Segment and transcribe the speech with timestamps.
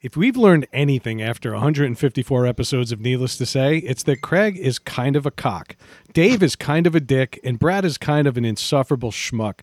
[0.00, 4.78] If we've learned anything after 154 episodes of Needless to Say, it's that Craig is
[4.78, 5.74] kind of a cock,
[6.12, 9.58] Dave is kind of a dick, and Brad is kind of an insufferable schmuck.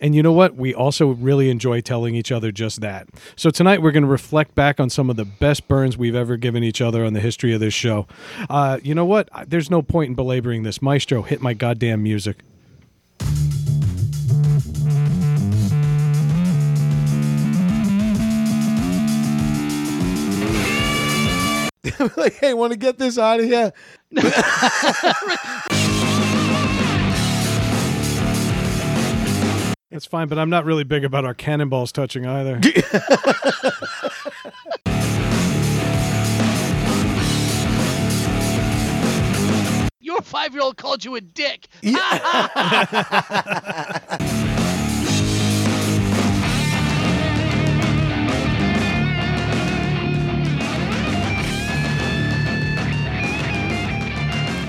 [0.00, 0.56] And you know what?
[0.56, 3.08] We also really enjoy telling each other just that.
[3.36, 6.38] So tonight we're going to reflect back on some of the best burns we've ever
[6.38, 8.06] given each other on the history of this show.
[8.48, 9.28] Uh, you know what?
[9.46, 10.80] There's no point in belaboring this.
[10.80, 12.38] Maestro, hit my goddamn music.
[22.16, 23.72] like, hey, want to get this out of here?
[29.90, 32.60] That's fine, but I'm not really big about our cannonballs touching either.
[40.00, 41.68] Your five year old called you a dick.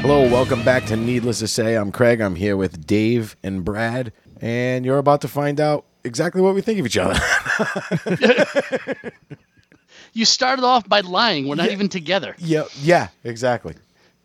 [0.09, 1.75] Hello, welcome back to Needless to Say.
[1.75, 2.22] I'm Craig.
[2.22, 6.61] I'm here with Dave and Brad, and you're about to find out exactly what we
[6.61, 7.19] think of each other.
[10.14, 11.49] You started off by lying.
[11.49, 13.75] We're not even together, yeah, yeah, exactly.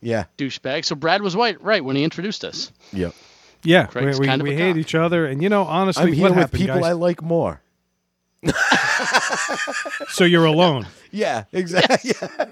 [0.00, 0.84] Yeah, douchebag.
[0.84, 2.70] So Brad was right, right when he introduced us.
[2.92, 3.12] yep.
[3.64, 4.76] Yeah, we, Craig's we, kind of we hate cock.
[4.76, 6.84] each other, and you know, honestly, I'm here what with happened, people guys?
[6.84, 7.60] I like more.
[10.08, 10.86] so you're alone.
[11.10, 12.12] Yeah, exactly.
[12.20, 12.46] Yeah.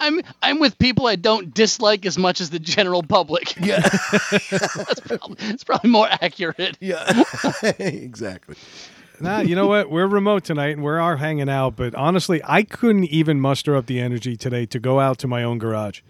[0.00, 3.56] I'm I'm with people I don't dislike as much as the general public.
[3.56, 3.80] Yeah.
[4.50, 6.76] That's probably, it's probably more accurate.
[6.80, 7.22] yeah.
[7.78, 8.56] exactly.
[9.20, 9.90] nah, you know what?
[9.90, 11.76] We're remote tonight, and we are are hanging out.
[11.76, 15.42] But honestly, I couldn't even muster up the energy today to go out to my
[15.42, 16.00] own garage.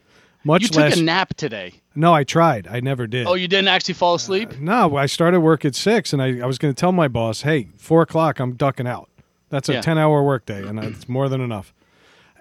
[0.47, 0.99] Much You took less.
[0.99, 1.73] a nap today.
[1.95, 2.69] no, I tried.
[2.69, 3.27] I never did.
[3.27, 4.59] Oh, you didn't actually fall asleep?
[4.59, 7.43] No, I started work at six, and I, I was going to tell my boss,
[7.43, 9.09] "Hey, four o'clock, I'm ducking out.
[9.55, 9.81] That's a Yeah.
[9.81, 11.73] ten-hour workday, and it's more than enough."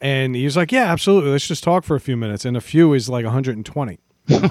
[0.01, 1.29] And he's like, "Yeah, absolutely.
[1.31, 3.99] Let's just talk for a few minutes." And a few is like 120.
[4.29, 4.43] and,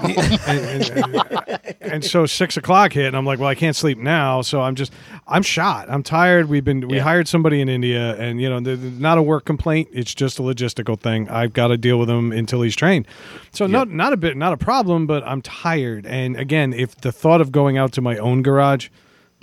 [0.46, 4.40] and- and- and so six o'clock hit, and I'm like, "Well, I can't sleep now."
[4.42, 4.92] So I'm just,
[5.26, 5.90] I'm shot.
[5.90, 6.48] I'm tired.
[6.48, 7.02] We've been, we Yeah.
[7.02, 9.88] hired somebody in India, and you know, th- th- not a work complaint.
[9.92, 11.28] It's just a logistical thing.
[11.28, 13.06] I've got to deal with him until he's trained.
[13.52, 16.06] So not, not a bit, not a problem, but I'm tired.
[16.06, 18.88] And again, if the thought of going out to my own garage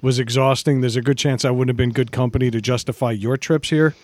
[0.01, 3.37] was exhausting, there's a good chance I wouldn't have been good company to justify your
[3.37, 3.95] trips here.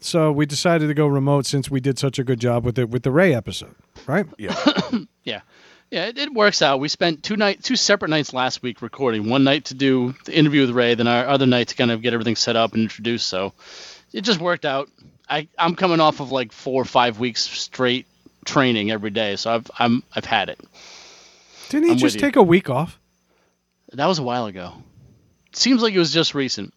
[0.00, 2.88] So we decided to go remote since we did such a good job with it
[2.88, 3.74] with the Ray episode,
[4.06, 4.26] right?
[4.38, 4.54] Yeah.
[5.22, 5.42] Yeah.
[5.90, 6.80] Yeah, it, it works out.
[6.80, 9.28] We spent two night two separate nights last week recording.
[9.28, 12.00] One night to do the interview with Ray, then our other night to kind of
[12.00, 13.26] get everything set up and introduced.
[13.28, 13.52] So
[14.12, 14.88] it just worked out.
[15.28, 18.06] I, I'm coming off of like four or five weeks straight
[18.44, 20.60] training every day, so I've I'm I've had it.
[21.68, 22.20] Didn't he I'm with just you.
[22.20, 22.98] take a week off?
[23.92, 24.74] That was a while ago.
[25.52, 26.72] Seems like it was just recent.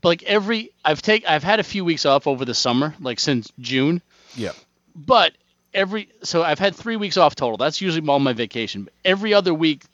[0.00, 3.20] But like every I've take I've had a few weeks off over the summer, like
[3.20, 4.02] since June.
[4.34, 4.52] Yeah.
[4.94, 5.32] But
[5.74, 7.56] every so I've had three weeks off total.
[7.56, 8.84] That's usually all my vacation.
[8.84, 9.84] But every other week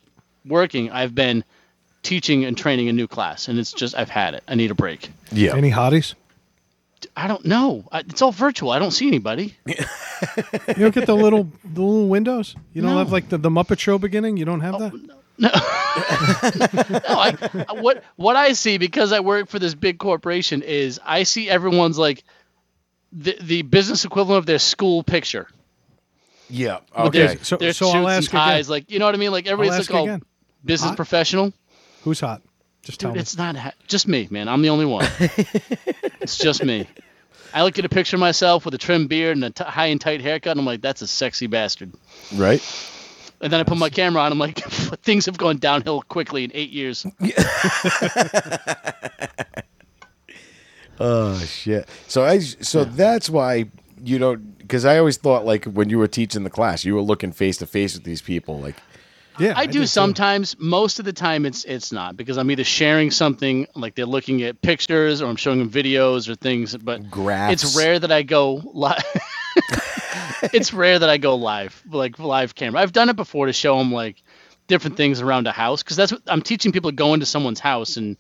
[0.44, 1.44] working, I've been
[2.02, 4.44] teaching and training a new class, and it's just I've had it.
[4.46, 5.10] I need a break.
[5.32, 5.56] Yeah.
[5.56, 6.14] Any hotties?
[7.16, 7.86] I don't know.
[7.92, 8.70] I, it's all virtual.
[8.70, 9.56] I don't see anybody.
[10.68, 12.56] You don't get the little the little windows.
[12.72, 12.98] You don't No.
[12.98, 14.38] have like the, the Muppet Show beginning.
[14.38, 15.15] You don't have oh, that.
[15.38, 17.36] No, I,
[17.74, 21.98] what what I see because I work for this big corporation is I see everyone's
[21.98, 22.24] like
[23.12, 25.48] the the business equivalent of their school picture.
[26.48, 26.78] Yeah.
[26.96, 27.26] With Okay.
[27.26, 28.70] their, So- their so I'll ask and again.
[28.70, 29.32] like you know what I mean.
[29.32, 30.18] Like everybody's ask oh, like all
[30.64, 30.96] business Hot?
[30.96, 31.52] professional.
[32.02, 32.42] Who's hot?
[32.82, 33.20] Just tell Dude, me.
[33.22, 34.48] it's not ha- just me, man.
[34.48, 35.06] I'm the only one.
[36.20, 36.86] it's just me.
[37.52, 39.86] I look at a picture of myself with a trim beard and a t- high
[39.86, 41.92] and tight haircut, and I'm like, that's a sexy bastard.
[42.34, 42.62] Right.
[43.40, 44.32] And then I put my camera on.
[44.32, 44.58] I'm like,
[45.02, 47.06] things have gone downhill quickly in eight years.
[50.98, 51.88] Oh shit.
[52.08, 53.66] So I so that's why
[54.02, 57.02] you don't because I always thought like when you were teaching the class, you were
[57.02, 58.58] looking face to face with these people.
[58.60, 58.76] Like
[59.38, 59.86] yeah, I, do did too.
[59.86, 60.56] sometimes.
[60.58, 64.42] Most of the time, it's it's not because I'm either sharing something like they're looking
[64.42, 66.74] at pictures or I'm showing them videos or things.
[66.74, 67.62] But Graphs.
[67.62, 69.04] it's rare that I go live.
[70.42, 72.80] It's rare that I go live, like live camera.
[72.80, 74.22] I've done it before to show them like
[74.66, 77.60] different things around a house because that's what I'm teaching people to go into someone's
[77.60, 78.16] house and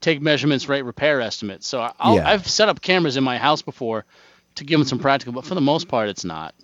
[0.00, 1.66] take measurements, write repair estimates.
[1.66, 2.28] So I'll, Yeah.
[2.28, 4.04] I've set up cameras in my house before
[4.56, 6.54] to give them some practical, but for the most part, it's not.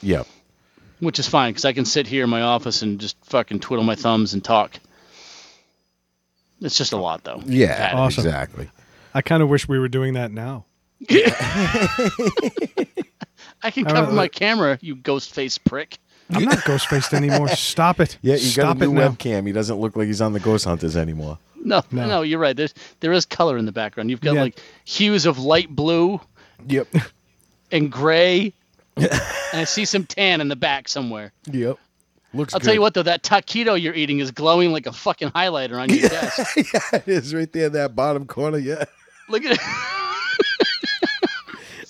[0.00, 0.24] yeah.
[1.00, 3.84] which is fine because I can sit here in my office and just fucking twiddle
[3.84, 4.72] my thumbs and talk.
[6.60, 7.42] It's just a lot, though.
[7.46, 7.92] Yeah.
[7.94, 8.24] Awesome.
[8.26, 8.68] Exactly.
[9.14, 10.64] I kind of wish we were doing that now.
[13.62, 15.98] I can Uh, cover my camera, you ghost face prick.
[16.30, 17.48] I'm not ghost faced anymore.
[17.48, 18.16] Stop it.
[18.22, 19.46] Yeah, you Stop got a new it webcam.
[19.46, 21.38] He doesn't look like he's on the Ghost Hunters anymore.
[21.62, 22.06] No, No.
[22.06, 22.56] no, you're right.
[22.56, 24.08] There's there is color in the background.
[24.10, 24.42] You've got Yeah.
[24.42, 26.20] like hues of light blue
[26.68, 26.88] Yep.
[27.70, 28.52] and gray,
[28.96, 29.10] and
[29.52, 31.32] I see some tan in the back somewhere.
[31.50, 31.76] Yep.
[32.34, 32.64] Looks I'll good.
[32.66, 35.90] tell you what though, that taquito you're eating is glowing like a fucking highlighter on
[35.90, 36.56] your desk.
[36.56, 38.56] yeah, it is right there in that bottom corner.
[38.58, 38.84] Yeah.
[39.28, 39.60] Look at it.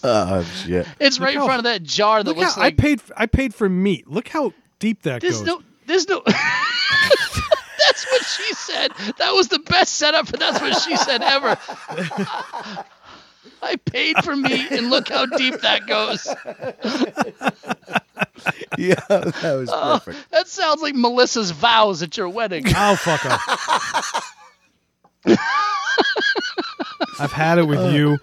[0.05, 0.87] Oh shit.
[1.01, 3.01] It's right in front of that jar that Look looks how like I paid.
[3.17, 4.09] I paid for meat.
[4.09, 5.47] Look how deep that There's goes.
[5.47, 6.23] no, there's no.
[6.27, 8.91] that's what she said.
[9.19, 11.57] That was the best setup, but that's what she said ever.
[13.65, 16.27] I paid for meat, and look how deep that goes.
[18.79, 20.31] Yeah, that was Oh, perfect.
[20.33, 22.65] that sounds like Melissa's vows at your wedding.
[22.75, 24.33] Oh fuck off.
[27.21, 28.19] I've had it with you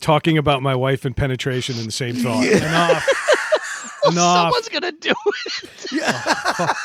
[0.00, 2.44] talking about my wife and penetration in the same thought.
[2.46, 3.08] Enough.
[4.10, 4.36] Enough.
[4.54, 5.14] Someone's gonna do
[5.46, 5.92] it.
[5.92, 6.72] Yeah.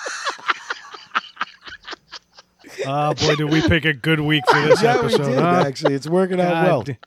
[2.85, 5.39] Oh boy, did we pick a good week for this Yeah, we episode, did.
[5.39, 5.63] huh?
[5.67, 6.97] Actually, it's working out God well.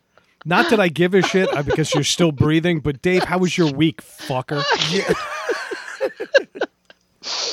[0.44, 3.58] Not that I give a shit uh, because you're still breathing, but Dave, how was
[3.58, 4.62] your week, fucker?
[4.90, 5.12] Yeah.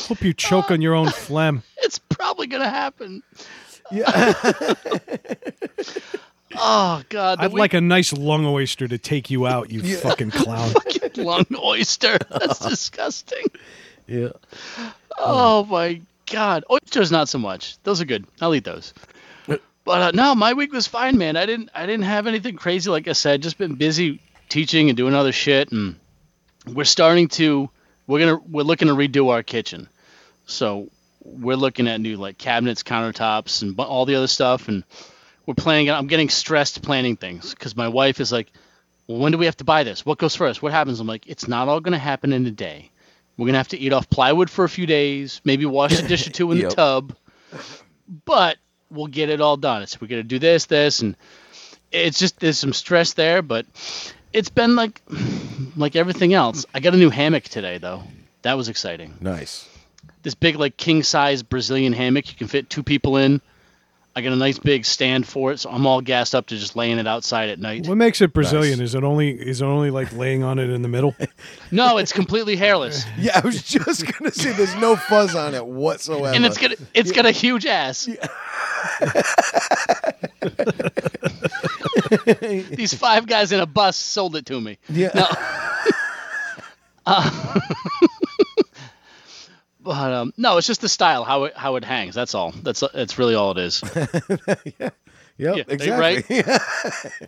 [0.08, 1.64] Hope you choke on your own phlegm.
[1.78, 3.24] It's probably gonna happen.
[3.92, 4.34] Yeah.
[6.56, 10.74] Oh God, I'd like a nice lung oyster to take you out, you fucking clown.
[10.86, 12.18] week- lung oyster.
[12.30, 13.46] That's disgusting.
[14.08, 14.30] yeah.
[15.18, 16.02] Oh my
[16.32, 17.78] god, oysters not so much.
[17.84, 18.26] Those are good.
[18.42, 18.94] I'll eat those.
[19.86, 21.36] But uh, no, my week was fine, man.
[21.36, 22.90] I didn't I didn't have anything crazy.
[22.90, 25.98] Like I said, just been busy teaching and doing other shit, and
[26.66, 27.70] we're starting to
[28.08, 29.90] we're gonna we're looking to redo our kitchen.
[30.46, 30.88] So
[31.26, 34.86] we're looking at new like cabinets, countertops, and all the other stuff, and
[35.46, 35.90] we're planning.
[35.90, 38.52] I'm getting stressed planning things because my wife is like,
[39.08, 40.06] "Well, when do we have to buy this?
[40.06, 40.62] What goes first?
[40.62, 42.90] What happens?" I'm like, "It's not all gonna happen in a day."
[43.38, 46.28] We're gonna have to eat off plywood for a few days, maybe wash a dish
[46.28, 46.70] or two in Yep.
[46.70, 47.16] the tub,
[48.26, 48.58] but
[48.92, 49.86] we'll get it all done.
[49.88, 51.16] So we're gonna do this, this, and
[51.92, 53.66] it's just there's some stress there, but
[54.34, 55.02] it's been like
[55.76, 56.66] like everything else.
[56.74, 58.04] I got a new hammock today though.
[58.44, 59.16] That was exciting.
[59.20, 59.68] Nice.
[60.22, 63.42] This big like king size Brazilian hammock you can fit two people in.
[64.16, 66.76] I got a nice big stand for it, so I'm all gassed up to just
[66.76, 67.88] laying it outside at night.
[67.88, 68.78] What makes it Brazilian?
[68.78, 68.90] Nice.
[68.90, 71.16] Is it only is it only like laying on it in the middle?
[71.72, 73.06] No, it's completely hairless.
[73.18, 76.36] Yeah, I was just gonna say there's no fuzz on it whatsoever.
[76.36, 78.08] and it's got it's got a huge ass.
[82.70, 84.78] These five guys in a bus sold it to me.
[84.90, 85.34] yeah.
[87.06, 87.60] Uh,
[89.84, 92.16] But um, no, it's just the style how it how it hangs.
[92.16, 92.52] That's all.
[92.52, 93.82] That's that's really all it is.
[95.40, 95.56] Yep.
[95.58, 96.44] Yeah, they- exactly.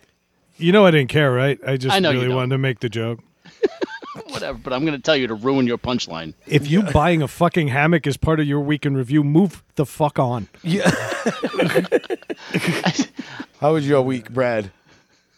[0.58, 1.58] You know I didn't care, right?
[1.66, 3.18] I just I know really wanted to make the joke.
[4.28, 4.56] Whatever.
[4.56, 6.32] But I'm going to tell you to ruin your punchline.
[6.46, 9.84] If you buying a fucking hammock as part of your week in review, move the
[9.84, 10.48] fuck on.
[10.62, 10.90] yeah.
[13.60, 14.70] How was your week, Brad?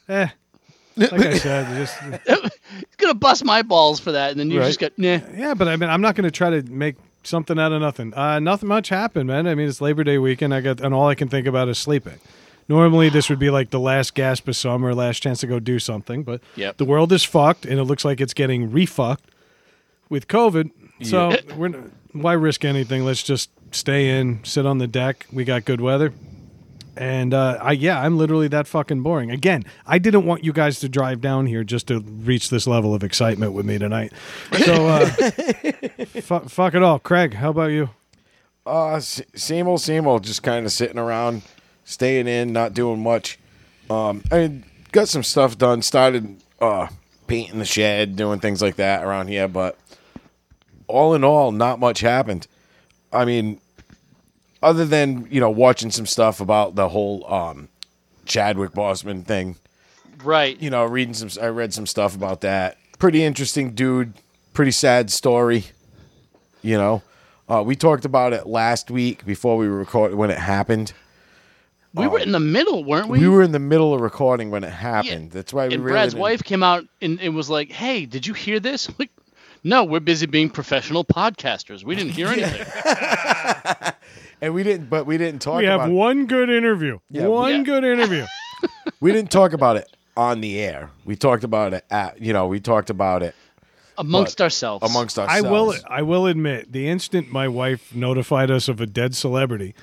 [0.09, 0.29] Eh.
[0.97, 4.61] Like I said, just He's going to bust my balls for that, and then you
[4.61, 4.67] Right.
[4.67, 5.19] just got nah.
[5.35, 6.97] yeah, but I mean, I'm not going to try to make
[7.28, 8.12] something out of nothing.
[8.14, 9.46] Uh, nothing much happened, man.
[9.46, 10.52] I mean, it's Labor Day weekend.
[10.54, 12.19] I got, and all I can think about is sleeping.
[12.69, 15.78] Normally, this would be like the last gasp of summer, last chance to go do
[15.78, 16.22] something.
[16.22, 16.76] But Yep.
[16.76, 19.30] the world is fucked, and it looks like it's getting refucked
[20.10, 20.70] with COVID.
[21.02, 21.70] So we're
[22.12, 23.04] why risk anything?
[23.04, 25.26] Let's just stay in, sit on the deck.
[25.32, 26.12] We got good weather.
[26.98, 29.30] And uh, I yeah, I'm literally that fucking boring.
[29.30, 32.92] Again, I didn't want you guys to drive down here just to reach this level
[32.92, 34.12] of excitement with me tonight.
[34.64, 35.06] So uh,
[36.20, 37.34] fu- fuck it all, Craig.
[37.34, 37.90] How about you?
[38.67, 40.24] Uh, s- same old, same old.
[40.24, 41.43] Just kind of sitting around,
[41.84, 43.38] staying in, not doing much.
[43.88, 45.82] Um, I got some stuff done.
[45.82, 46.88] Started uh
[47.28, 49.46] painting the shed, doing things like that around here.
[49.46, 49.78] But
[50.88, 52.48] all in all, not much happened.
[53.12, 53.60] I mean,
[54.62, 57.69] other than you know watching some stuff about the whole um
[58.24, 59.56] Chadwick Boseman thing.
[60.22, 60.60] Right.
[60.60, 61.31] You know, reading some.
[61.43, 62.77] I read some stuff about that.
[62.98, 64.15] Pretty interesting dude.
[64.53, 65.65] Pretty sad story.
[66.62, 67.03] You know,
[67.48, 70.93] uh, we talked about it last week before we recorded when it happened.
[71.94, 73.20] We were in the middle, weren't we?
[73.20, 75.31] We were in the middle of recording when it happened.
[75.31, 78.05] That's why we and really Brad's didn't- wife came out and it was like, "Hey,
[78.05, 79.10] did you hear this?" I'm like,
[79.65, 81.84] no, we're busy being professional podcasters.
[81.84, 82.67] We didn't hear anything.
[84.40, 85.92] and we didn't, but we didn't talk We have it.
[85.92, 86.98] one good interview.
[87.10, 87.62] Yeah, one yeah.
[87.62, 88.26] good interview.
[89.00, 90.90] We didn't talk about it on the air.
[91.04, 93.34] We talked about it at, you know, we talked about it
[93.96, 94.82] Amongst ourselves.
[94.90, 95.44] amongst ourselves.
[95.44, 95.82] I ourselves.
[95.84, 95.88] will.
[95.88, 99.74] I will admit, the instant my wife notified us of a dead celebrity,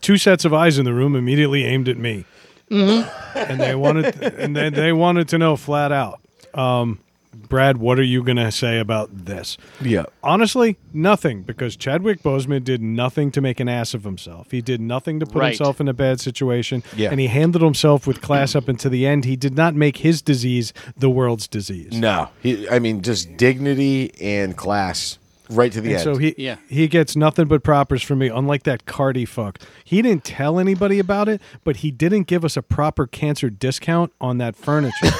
[0.00, 2.24] two sets of eyes in the room immediately aimed at me,
[2.70, 3.36] Mm-hmm.
[3.38, 6.20] and they wanted, and then they wanted to know flat out.
[6.54, 7.00] Um,
[7.32, 9.56] Brad, what are you going to say about this?
[9.80, 10.04] Yeah.
[10.22, 14.50] Honestly, nothing, because Chadwick Boseman did nothing to make an ass of himself.
[14.50, 15.48] He did nothing to put Right.
[15.50, 17.10] himself in a bad situation, Yeah.
[17.10, 19.24] and he handled himself with class up until the end.
[19.24, 21.92] He did not make his disease the world's disease.
[21.92, 22.68] No, he.
[22.68, 25.18] I mean, just dignity and class,
[25.48, 26.02] right to the And end.
[26.04, 26.56] so he Yeah.
[26.68, 28.26] he gets nothing but propers from me.
[28.28, 32.56] Unlike that Cardi fuck, he didn't tell anybody about it, but he didn't give us
[32.56, 35.10] a proper cancer discount on that furniture.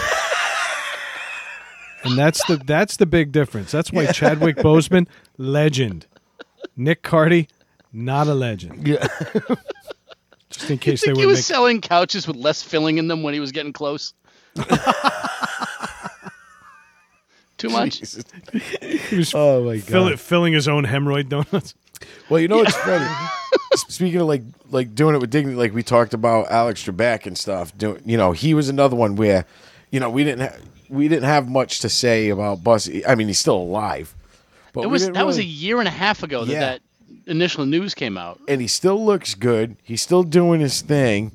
[2.04, 3.70] and that's the that's the big difference.
[3.70, 5.06] That's why Chadwick Boseman,
[5.38, 6.06] legend.
[6.76, 7.48] Nick Cardi,
[7.92, 8.86] not a legend.
[8.86, 9.06] yeah.
[10.50, 11.44] Just in case they think would he was make.
[11.44, 14.14] selling couches with less filling in them when he was getting close.
[17.58, 17.98] Too much.
[17.98, 18.24] Jesus.
[18.80, 19.84] He was Oh my god.
[19.86, 21.74] fill, filling his own hemorrhoid donuts.
[22.30, 23.06] Well, you know what's funny?
[23.88, 27.36] Speaking of like like doing it with dignity, like we talked about Alex Trebek and
[27.36, 27.76] stuff.
[27.76, 29.44] Doing, you know, he was another one where,
[29.90, 30.58] you know, we didn't ha-
[30.90, 32.88] we didn't have much to say about Bus.
[33.08, 34.14] I mean, he's still alive,
[34.72, 36.60] but It was that was a year and a half ago that Yeah.
[36.60, 36.80] that
[37.26, 38.40] initial news came out.
[38.48, 39.76] and he still looks good.
[39.82, 41.32] He's still doing his thing.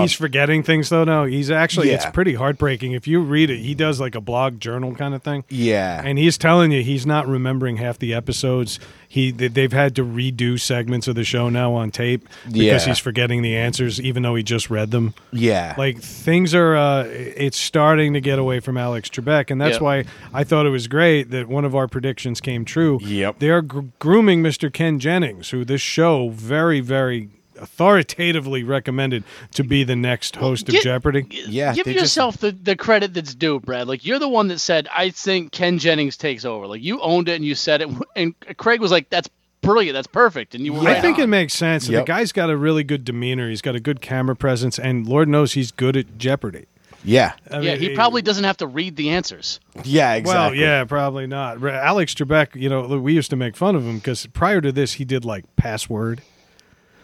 [0.00, 1.04] He's forgetting things though.
[1.04, 1.90] No, he's actually.
[1.90, 3.58] It's pretty heartbreaking if you read it.
[3.58, 5.44] He does like a blog journal kind of thing.
[5.48, 8.78] Yeah, And he's telling you he's not remembering half the episodes.
[9.08, 12.78] He they- they've had to redo segments of the show now on tape because Yeah.
[12.86, 15.14] he's forgetting the answers, even though he just read them.
[15.32, 19.74] yeah, Like things are, uh, it's starting to get away from Alex Trebek, and that's
[19.74, 19.80] Yep.
[19.82, 20.04] why
[20.34, 22.98] I thought it was great that one of our predictions came true.
[23.02, 23.38] Yep.
[23.38, 24.72] they are gr- grooming Mr.
[24.72, 27.28] Ken Jennings, who this show very, very
[27.58, 31.26] authoritatively recommended to be the next host of Get- Jeopardy.
[31.30, 33.88] Yeah, Give they just- yourself the, the credit that's due, Brad.
[33.88, 37.28] Like you're the one that said, "I think Ken Jennings takes over." Like you owned
[37.28, 39.28] it and you said it, and Craig was like, "That's
[39.62, 39.94] brilliant.
[39.94, 40.88] That's perfect." And you were Yeah.
[40.88, 41.22] right I think on.
[41.22, 41.28] it ah.
[41.28, 41.88] makes sense.
[41.88, 42.02] Yep.
[42.06, 43.48] The guy's got a really good demeanor.
[43.48, 46.66] He's got a good camera presence, and Lord knows he's good at Jeopardy.
[47.04, 49.60] yeah, I yeah, mean, he probably doesn't have to read the answers.
[49.84, 50.58] yeah, exactly.
[50.58, 51.62] Well, yeah, probably not.
[51.64, 54.94] Alex Trebek, you know, we used to make fun of him because prior to this,
[54.94, 56.22] he did like Password,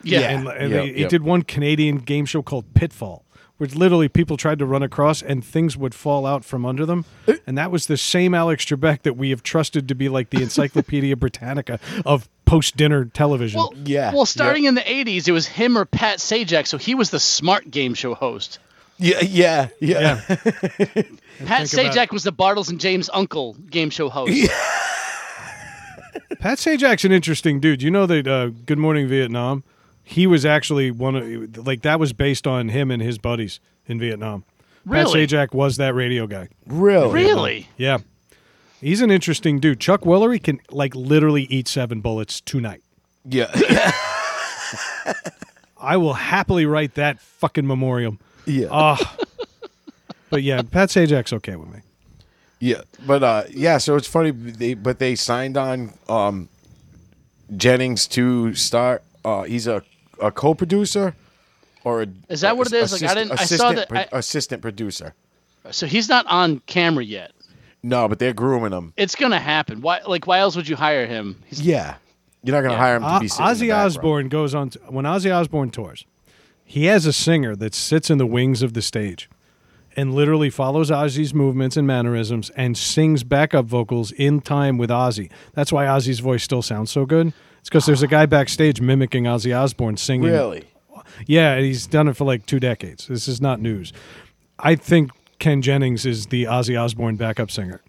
[0.04, 0.30] Yeah, Yeah.
[0.30, 3.24] and, and Yep, he, he did one Canadian game show called Pitfall,
[3.58, 7.04] where literally people tried to run across and things would fall out from under them,
[7.46, 10.42] and that was the same Alex Trebek that we have trusted to be like the
[10.42, 13.58] Encyclopedia Britannica of post-dinner television.
[13.58, 16.94] Well, Yeah, Well, starting in the '80s, it was him or Pat Sajak, so he
[16.94, 18.58] was the smart game show host.
[18.98, 20.20] yeah, yeah, yeah.
[20.28, 21.06] yeah, Pat think
[21.46, 24.32] about- Sajak was the Bartles and James uncle game show host.
[26.40, 27.82] Pat Sajak's an interesting dude.
[27.82, 29.62] You know that uh, Good Morning Vietnam,
[30.04, 33.98] he was actually one of like that was based on him and his buddies in
[33.98, 34.44] Vietnam.
[34.84, 35.26] Really?
[35.26, 36.48] Pat Sajak was that radio guy.
[36.66, 37.68] Really, Really?
[37.76, 37.98] Yeah,
[38.80, 39.78] he's an interesting dude.
[39.80, 42.82] Chuck Woolery can like literally eat seven bullets tonight.
[43.24, 43.46] Yeah,
[45.80, 48.18] I will happily write that fucking memoriam.
[48.46, 48.66] yeah.
[48.70, 49.16] Ah,
[50.30, 51.80] but yeah, Pat Sajak's okay with me.
[52.60, 53.78] Yeah, but uh, yeah.
[53.78, 56.48] So it's funny, they but they signed on um,
[57.56, 59.02] Jennings to start.
[59.24, 59.82] Uh, he's a,
[60.20, 61.14] a co-producer,
[61.84, 62.92] or a, Is that what it is?
[62.92, 65.14] Like, I didn't- I saw assistant that- pro- I- assistant producer.
[65.70, 67.32] So he's not on camera yet.
[67.82, 68.92] No, but they're grooming him.
[68.96, 69.80] It's gonna happen.
[69.80, 70.00] Why?
[70.06, 71.42] Like, why else would you hire him?
[71.46, 71.94] He's, Yeah,
[72.44, 72.78] you're not gonna Yeah.
[72.80, 73.74] hire him to O- be sitting Ozzy.
[73.74, 76.04] Osbourne goes on t- when Ozzy Osbourne tours.
[76.64, 79.28] He has a singer that sits in the wings of the stage
[79.96, 85.30] and literally follows Ozzy's movements and mannerisms and sings backup vocals in time with Ozzy.
[85.54, 87.32] That's why Ozzy's voice still sounds so good.
[87.62, 90.30] It's because there's a guy backstage mimicking Ozzy Osbourne singing.
[90.30, 90.64] Really?
[91.26, 93.06] Yeah, he's done it for like two decades.
[93.06, 93.92] This is not news.
[94.58, 97.80] I think Ken Jennings is the Ozzy Osbourne backup singer.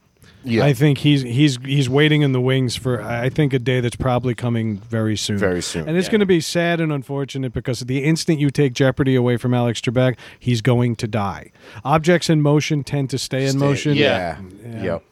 [0.45, 0.65] Yeah.
[0.65, 3.95] I think he's he's he's waiting in the wings for I think a day that's
[3.95, 5.37] probably coming very soon.
[5.37, 6.11] Very soon, And it's yeah.
[6.11, 9.79] going to be sad and unfortunate because the instant you take Jeopardy away from Alex
[9.79, 11.51] Trebek, he's going to die.
[11.85, 13.95] Objects in motion tend to stay in Stay- motion.
[13.95, 14.39] Yeah.
[14.65, 14.83] Yeah.
[14.83, 15.03] Yep.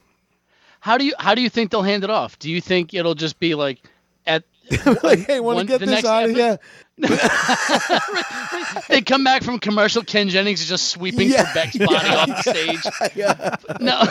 [0.82, 2.38] How do you how do you think they'll hand it off?
[2.38, 3.82] Do you think it'll just be like
[4.26, 4.44] at
[5.04, 6.60] like, hey, want to get this out of here?
[8.90, 10.04] they come back from commercial?
[10.04, 11.46] Ken Jennings is just sweeping Yeah.
[11.46, 13.80] Trebek's body off the stage.
[13.82, 14.04] No,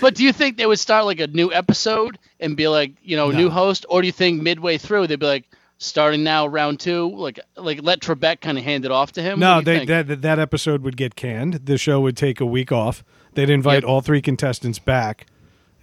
[0.00, 3.16] but do you think they would start like a new episode and be like, you
[3.16, 5.44] know, new host, or do you think midway through they'd be like,
[5.78, 9.38] starting now round two, like like let Trebek kind of hand it off to him?
[9.40, 11.54] No, they, that that episode would get canned.
[11.66, 13.04] The show would take a week off.
[13.34, 13.90] They'd invite Yep.
[13.90, 15.26] all three contestants back,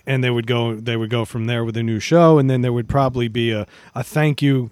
[0.05, 0.75] and they would go.
[0.75, 3.51] They would go from there with a new show, and then there would probably be
[3.51, 4.71] a, a thank you,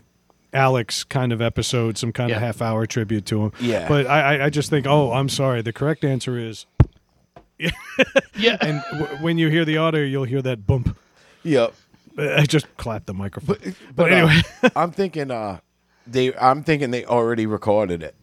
[0.53, 2.37] Alex kind of episode, some kind Yeah.
[2.37, 3.51] of half hour tribute to him.
[3.59, 3.87] Yeah.
[3.87, 5.61] But I, I- I just think, oh, I'm sorry.
[5.61, 6.65] The correct answer is,
[7.59, 8.57] yeah.
[8.61, 10.97] and w- when you hear the audio, you'll hear that bump.
[11.43, 11.73] Yep.
[12.17, 13.57] I just clapped the microphone.
[13.63, 15.31] But, But anyway, uh, I'm thinking.
[15.31, 15.59] Uh,
[16.05, 16.35] they.
[16.35, 18.15] I'm thinking they already recorded it.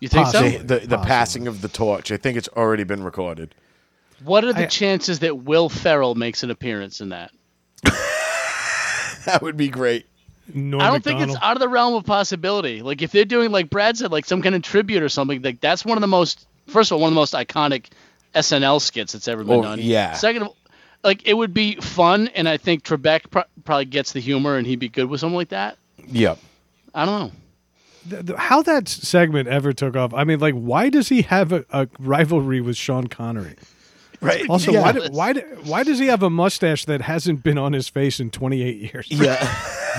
[0.00, 0.42] you think so?
[0.42, 0.96] The the Possibly.
[1.06, 2.12] passing of the torch.
[2.12, 3.54] I think it's already been recorded.
[4.22, 7.30] What are the I- chances that Will Ferrell makes an appearance in that?
[9.26, 10.06] That would be great.
[10.52, 12.82] Norm I don't think it's out of the realm of possibility.
[12.82, 15.60] Like if they're doing like Brad said, like some kind of tribute or something, like
[15.62, 17.86] that's one of the most first of all, one of the most iconic
[18.34, 19.78] SNL skits that's ever been Oh, done.
[19.80, 20.12] yeah.
[20.12, 20.56] Second of all,
[21.02, 24.66] like it would be fun, and I think Trebek pro- probably gets the humor, and
[24.66, 25.78] he'd be good with something like that.
[26.08, 26.38] Yep.
[26.94, 27.32] I don't know.
[28.10, 30.12] Th- th- how that segment ever took off.
[30.12, 33.54] I mean, like, why does he have a, a rivalry with Sean Connery?
[34.20, 34.48] Right.
[34.48, 34.82] Also, yeah.
[34.82, 37.88] why, do, why, do, why does he have a mustache that hasn't been on his
[37.88, 39.06] face in 28 years?
[39.10, 39.36] Yeah.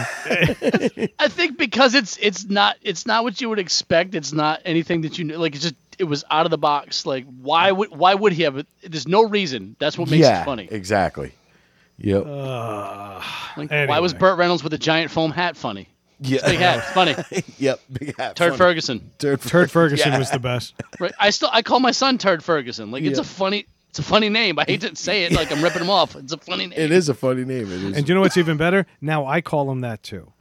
[1.19, 4.13] I think because it's it's not it's not what you would expect.
[4.13, 5.55] It's not anything that you kn- like.
[5.55, 7.05] It's just it was out of the box.
[7.05, 8.67] Like why would why would he have it?
[8.83, 9.77] There's no reason.
[9.79, 10.41] That's what makes yeah.
[10.41, 10.67] it funny.
[10.69, 11.31] Exactly.
[11.97, 12.25] Yep.
[12.25, 13.21] Uh,
[13.55, 13.87] like, Anyway.
[13.87, 15.87] Why was Burt Reynolds with a giant foam hat funny?
[16.19, 16.79] Yeah, Big yeah.
[16.81, 17.15] hat, funny.
[17.57, 17.79] yep.
[17.91, 18.35] Big hat.
[18.35, 18.57] Turd Funny.
[18.57, 19.11] Ferguson.
[19.17, 20.19] Turd, Turd Ferguson Yeah.
[20.19, 20.73] was the best.
[20.99, 21.13] Right.
[21.19, 22.91] I still I call my son Turd Ferguson.
[22.91, 23.21] Like it's Yeah.
[23.21, 24.59] a funny it's a funny name.
[24.59, 26.17] I hate to say it like I'm ripping him off.
[26.17, 26.77] It's a funny name.
[26.77, 27.71] It is a funny name.
[27.71, 27.97] It is.
[27.97, 28.85] And you know what's even better?
[28.99, 30.33] Now I call him that too.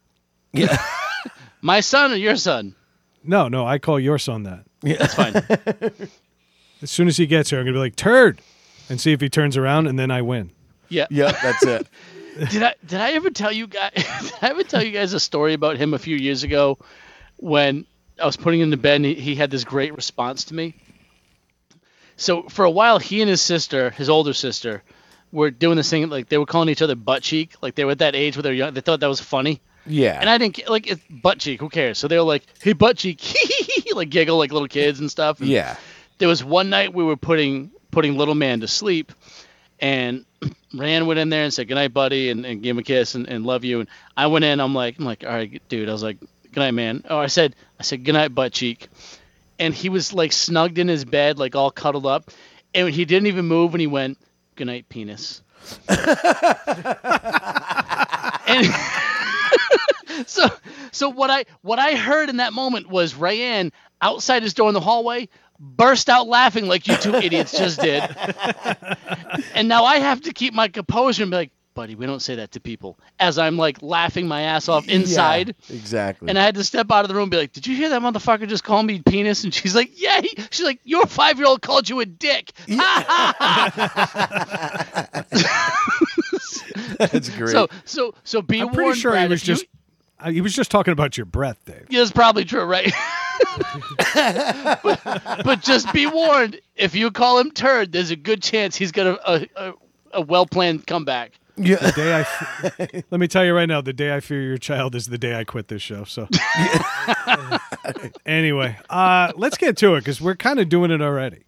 [0.52, 0.76] yeah.
[1.62, 2.75] My son or your son?
[3.23, 4.64] No, no, I call your son that.
[4.82, 5.34] Yeah, That's fine.
[6.82, 8.40] As soon as he gets here, I'm gonna be like turd,
[8.88, 10.50] and see if he turns around, and then I win.
[10.88, 11.06] Yeah.
[11.11, 11.37] Yep.
[11.40, 11.87] That's it.
[12.50, 15.20] Did I did I ever tell you guys did I ever tell you guys a
[15.20, 16.76] story about him a few years ago
[17.37, 17.87] when
[18.20, 20.75] I was putting him to bed and he, he had this great response to me?
[22.16, 24.83] So for a while he and his sister, his older sister,
[25.33, 27.90] were doing this thing like they were calling each other butt cheek, like they were
[27.90, 28.73] at that age where they're young.
[28.73, 29.61] They thought that was funny.
[29.87, 30.18] Yeah.
[30.18, 31.99] And I didn't like it's butt cheek, who cares?
[31.99, 33.21] So they were like, Hey butt cheek
[33.94, 35.40] like giggle like little kids and stuff.
[35.40, 35.76] And yeah.
[36.18, 39.12] there was one night we were putting putting little man to sleep
[39.80, 40.25] and
[40.75, 43.28] Rayanne went in there and said goodnight buddy and, and gave him a kiss and,
[43.28, 45.92] and love you and I went in I'm like I'm like all right dude I
[45.92, 48.88] was like goodnight man oh I said I said goodnight butt cheek
[49.58, 52.30] and he was like snugged in his bed like all cuddled up
[52.75, 54.18] and he didn't even move and he went
[54.56, 55.42] goodnight penis
[55.88, 55.96] and
[60.26, 60.49] so
[60.92, 64.75] so what I what I heard in that moment was Rayanne outside his door in
[64.75, 68.02] the hallway burst out laughing like you two idiots just did.
[69.54, 72.37] and now I have to keep my composure and be like, buddy, we don't say
[72.37, 72.98] that to people.
[73.18, 75.55] As I'm like laughing my ass off inside.
[75.68, 76.29] Yeah, exactly.
[76.29, 77.88] And I had to step out of the room and be like, Did you hear
[77.90, 79.44] that motherfucker just call me penis?
[79.44, 80.20] And she's like, Yeah.
[80.51, 82.53] She's like, Your five year old called you a dick.
[86.98, 87.51] That's great.
[87.51, 88.77] So so so be I'm warned.
[88.77, 89.66] pretty sure he was if you- just
[90.20, 91.87] uh, he was just talking about your breath, Dave.
[91.90, 92.92] Yeah, that's probably true, right?
[94.14, 98.92] but, but just be warned: if you call him turd, there's a good chance he's
[98.92, 99.72] got a a, a,
[100.12, 101.33] a well planned comeback.
[101.57, 101.77] Yeah.
[101.77, 104.59] The day I f- let me tell you right now, the day I fear your
[104.59, 106.05] child is the day I quit this show.
[106.05, 106.29] So
[108.27, 111.45] anyway, uh, let's get to it because we're kind of doing it already.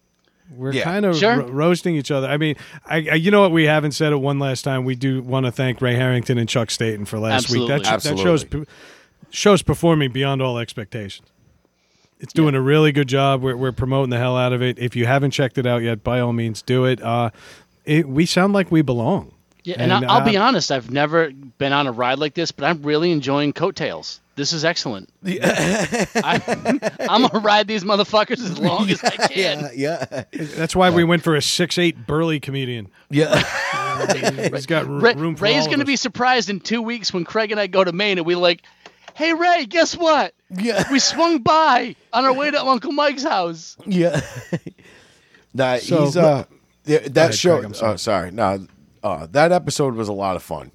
[0.55, 0.83] We're Yeah.
[0.83, 1.37] kind of Sure.
[1.41, 2.27] ro- roasting each other.
[2.27, 3.51] I mean, I, I, you know what?
[3.51, 4.85] We haven't said it one last time.
[4.85, 7.67] We do want to thank Ray Harrington and Chuck Staten for last week.
[7.67, 8.23] That, Absolutely.
[8.23, 8.73] that shows Absolutely.
[9.29, 11.27] shows performing beyond all expectations.
[12.19, 13.43] It's doing a really good job.
[13.43, 14.79] We're, we're promoting the hell out of it.
[14.79, 17.01] If you haven't checked it out yet, by all means, do it.
[17.01, 17.29] Uh,
[17.85, 19.33] it we sound like we belong.
[19.67, 22.33] Yeah, and, And, I'll, I'll be uh, honest, I've never been on a ride like
[22.33, 24.21] this, but I'm really enjoying coattails.
[24.37, 25.09] This is excellent.
[25.25, 29.71] I, I'm gonna ride these motherfuckers as long as I can.
[29.75, 29.99] yeah.
[30.01, 30.23] Yeah.
[30.31, 32.87] That's why we went for a six eight burly comedian.
[33.09, 33.43] Yeah.
[34.53, 37.11] He's got r- Ray, room for Ray's all gonna of be surprised in two weeks
[37.11, 38.61] when Craig and I go to Maine and we like,
[39.15, 40.33] hey Ray, guess what?
[40.49, 40.83] Yeah.
[40.91, 43.75] We swung by on our way to Uncle Mike's house.
[43.85, 44.21] Yeah.
[45.53, 46.45] nah, So, he's uh
[46.85, 47.93] yeah, that ahead, show Craig, I'm sorry.
[47.93, 48.31] oh sorry.
[48.31, 48.65] No,
[49.07, 50.71] uh that episode was a lot of fun.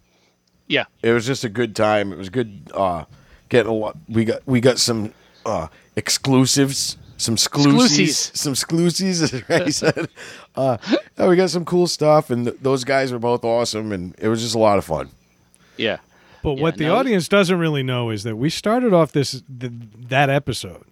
[0.69, 0.85] Yeah.
[1.03, 2.13] It was just a good time.
[2.13, 3.05] It was good uh
[3.49, 5.13] getting a lot we got we got some
[5.45, 5.67] uh
[5.97, 8.37] exclusives, some exclusives, Exclusies.
[8.37, 10.09] some exclusives as Ray said.
[10.55, 10.77] Uh
[11.19, 14.29] yeah, we got some cool stuff and th- those guys were both awesome and it
[14.29, 15.11] was just a lot of fun.
[15.77, 15.99] Yeah.
[16.43, 19.43] But Yeah, what the no- audience doesn't really know is that we started off this
[19.61, 19.73] th-
[20.09, 20.85] that episode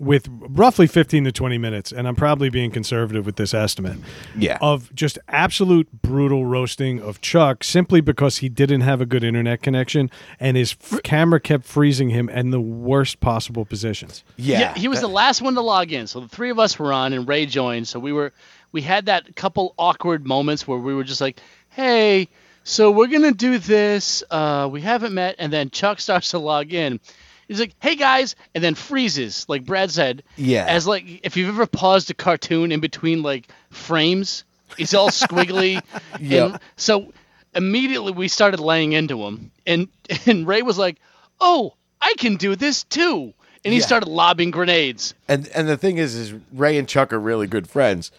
[0.00, 3.98] with roughly 15 to 20 minutes and I'm probably being conservative with this estimate
[4.36, 4.58] Yeah.
[4.60, 9.60] of just absolute brutal roasting of Chuck simply because he didn't have a good internet
[9.62, 14.22] connection and his f- camera kept freezing him in the worst possible positions.
[14.36, 14.72] yeah.
[14.74, 16.06] he was the last one to log in.
[16.06, 17.88] So the three of us were on, and Ray joined.
[17.88, 18.32] So we were,
[18.72, 22.28] we had that couple awkward moments where we were just like, "Hey,
[22.64, 24.22] so we're gonna do this.
[24.30, 27.00] Uh, we haven't met." And then Chuck starts to log in.
[27.48, 30.22] He's like, "Hey guys," and then freezes, like Brad said.
[30.36, 30.66] Yeah.
[30.68, 34.44] As like if you've ever paused a cartoon in between like frames,
[34.76, 35.82] it's all squiggly.
[36.20, 36.50] Yep.
[36.52, 37.12] And so
[37.54, 39.88] immediately we started laying into him, and
[40.26, 40.98] and Ray was like,
[41.40, 43.32] "Oh, I can do this too."
[43.64, 43.86] And he Yeah.
[43.86, 45.14] started lobbing grenades.
[45.26, 48.12] And and the thing is is Ray and Chuck are really good friends.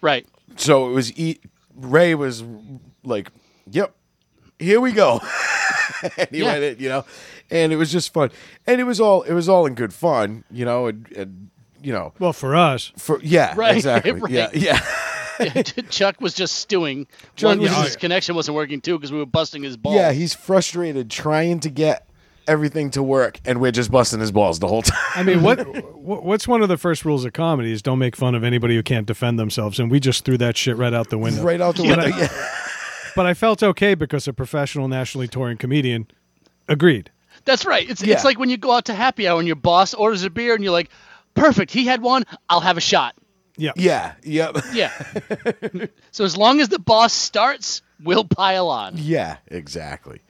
[0.00, 0.26] Right.
[0.56, 1.38] so it was e-
[1.76, 2.42] Ray was
[3.04, 3.30] like,
[3.70, 3.94] "Yep,
[4.58, 5.20] here we go,"
[6.18, 6.44] and he Yeah.
[6.44, 7.04] went it, you know,
[7.50, 8.30] and it was just fun,
[8.66, 11.50] and it was all it was all in good fun, you know, and, and
[11.82, 14.30] you know, Well, for us, for yeah, Right, exactly, right.
[14.30, 14.80] yeah, yeah.
[15.90, 17.06] Chuck was just stewing.
[17.36, 19.96] Chuck was because just- his connection wasn't working too because we were busting his balls.
[19.96, 22.06] Yeah, he's frustrated trying to get
[22.48, 24.98] everything to work, and we're just busting his balls the whole time.
[25.14, 25.60] I mean, what
[26.04, 28.82] what's one of the first rules of comedy is don't make fun of anybody who
[28.82, 31.42] can't defend themselves, and we just threw that shit right out the window.
[31.42, 32.06] right out the window.
[32.06, 32.28] Yeah.
[33.16, 36.06] But I felt okay because a professional nationally touring comedian
[36.68, 37.10] agreed.
[37.44, 37.88] That's right.
[37.88, 38.14] It's Yeah.
[38.14, 40.54] it's like when you go out to happy hour and your boss orders a beer
[40.54, 40.90] and you're like,
[41.34, 41.70] perfect.
[41.72, 42.24] He had one.
[42.48, 43.14] I'll have a shot.
[43.56, 43.72] Yeah.
[43.76, 44.56] Yeah, yep.
[44.72, 44.90] Yeah.
[46.10, 48.94] so as long as the boss starts, we'll pile on.
[48.96, 50.20] Yeah, exactly.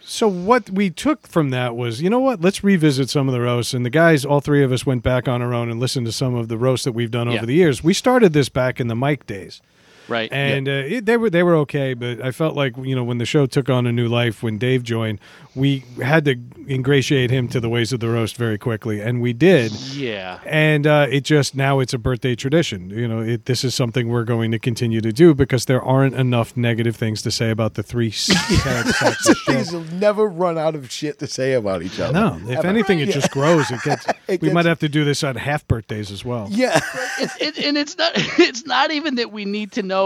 [0.00, 2.40] So what we took from that was, you know what?
[2.40, 3.72] Let's revisit some of the roasts.
[3.72, 6.12] And the guys, all three of us, went back on our own and listened to
[6.12, 7.36] some of the roasts that we've done Yeah.
[7.36, 7.84] over the years.
[7.84, 9.62] We started this back in the Mike days.
[10.08, 10.32] Right.
[10.32, 11.94] and uh, it, they were they were okay.
[11.94, 14.58] But I felt like you know when the show took on a new life when
[14.58, 15.20] Dave joined,
[15.54, 16.36] we had to
[16.68, 19.72] ingratiate him to the ways of the roast very quickly, and we did.
[19.72, 20.40] yeah.
[20.46, 22.90] And uh, it just now it's a birthday tradition.
[22.90, 26.14] You know, it, this is something we're going to continue to do because there aren't
[26.14, 29.56] enough negative things to say about the three sad sacks of shit.
[29.56, 32.12] These will never run out of shit to say about each other.
[32.12, 32.68] No, if Ever.
[32.68, 33.70] anything, it just grows.
[33.70, 34.06] It gets.
[34.28, 36.46] It we might have to do this on half birthdays as well.
[36.50, 36.78] Yeah.
[37.18, 40.01] It's it, and it's not it's not even that we need to know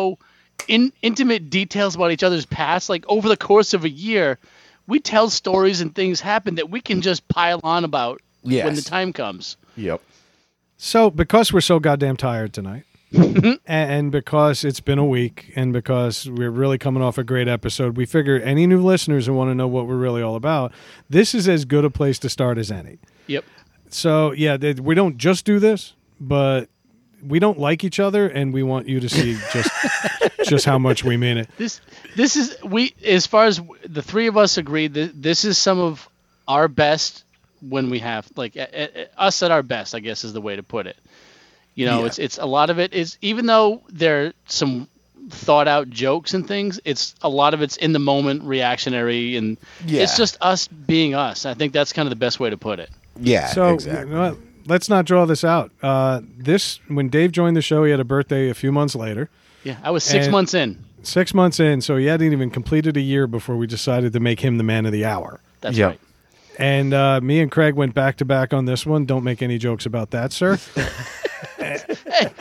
[0.69, 2.89] in intimate details about each other's past.
[2.89, 4.39] Like over the course of a year,
[4.87, 8.83] we tell stories and things happen that we can just pile on about when the
[8.83, 9.57] time comes.
[9.77, 10.01] yep.
[10.79, 12.85] So, because we're so goddamn tired tonight,
[13.67, 17.97] and because it's been a week, and because we're really coming off a great episode,
[17.97, 20.73] we figure any new listeners who want to know what we're really all about,
[21.09, 22.99] this is as good a place to start as any.
[23.27, 23.45] Yep.
[23.89, 26.69] So, yeah, th- we don't just do this, but
[27.27, 29.71] we don't like each other, and we want you to see just
[30.45, 31.49] just how much we mean it.
[31.59, 31.81] This
[32.17, 35.79] this is we as far as the three of us agree that this is some
[35.79, 36.09] of
[36.49, 37.25] our best
[37.61, 40.41] when we have like a, a- a- us at our best i guess is the
[40.43, 40.97] way to put it
[41.75, 42.07] you know Yeah.
[42.07, 44.89] it's it's a lot of it is even though there are some
[45.31, 49.57] thought out jokes and things it's a lot of it's in the moment reactionary and
[49.87, 50.03] Yeah.
[50.03, 52.79] it's just us being us i think that's kind of the best way to put
[52.79, 53.47] it Yeah.
[53.49, 54.11] So, exactly.
[54.11, 54.39] you know what?
[54.67, 55.71] Let's not draw this out.
[55.83, 59.29] Uh, this when Dave joined the show, he had a birthday a few months later.
[59.65, 62.97] yeah i was six And- months in Six months in, so he hadn't even completed
[62.97, 65.41] a year before we decided to make him the man of the hour.
[65.61, 65.89] that's Yep.
[65.91, 66.01] right
[66.59, 69.05] And uh, me and Craig went back to back on this one.
[69.07, 70.59] Don't make any jokes about that, sir.
[71.59, 71.79] hey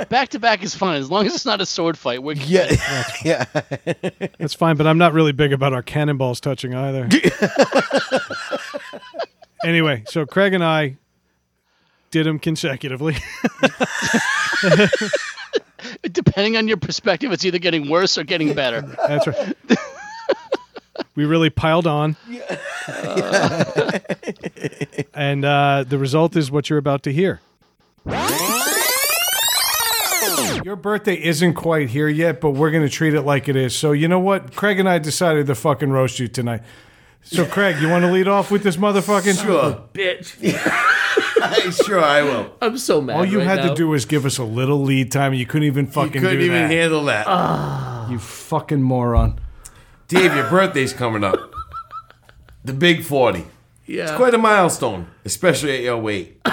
[0.10, 2.74] back to back is fine as long as it's not a sword fight we're yeah.
[3.24, 3.46] yeah.
[4.40, 7.08] That's fine, but I'm not really big about our cannonballs touching either.
[9.64, 10.98] anyway, so Craig and I
[12.12, 13.16] did them consecutively.
[16.12, 19.56] depending on your perspective it's either getting worse or getting better That's right.
[21.16, 22.16] we really piled on.
[25.14, 27.42] and uh, the result is what you're about to hear.
[30.64, 33.76] Your birthday isn't quite here yet, but we're going to treat it like it is.
[33.76, 34.56] So, you know what?
[34.56, 36.62] Craig and I decided to fucking roast you tonight.
[37.28, 39.44] So, Craig, you want to lead off with this motherfucking?
[39.44, 40.36] Sure, bitch.
[41.86, 42.54] sure, I will.
[42.62, 43.18] I'm so mad.
[43.18, 43.70] All you right had now.
[43.70, 46.22] to do was give us a little lead time, and you couldn't even You fucking
[46.22, 46.72] couldn't do even that.
[46.72, 47.26] handle that.
[47.28, 48.08] Ah.
[48.12, 49.40] you fucking moron.
[50.08, 51.52] Dave, your birthday's coming up.
[52.64, 53.44] The big 40.
[53.88, 54.04] Yeah.
[54.04, 56.40] It's quite a milestone, especially at your weight.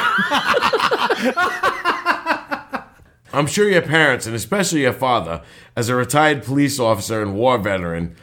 [3.35, 5.43] I'm sure your parents, and especially your father,
[5.77, 8.15] as a retired police officer and war veteran,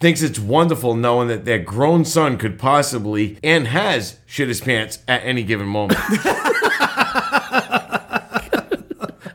[0.00, 5.00] thinks it's wonderful knowing that their grown son could possibly and has shit his pants
[5.08, 5.98] at any given moment.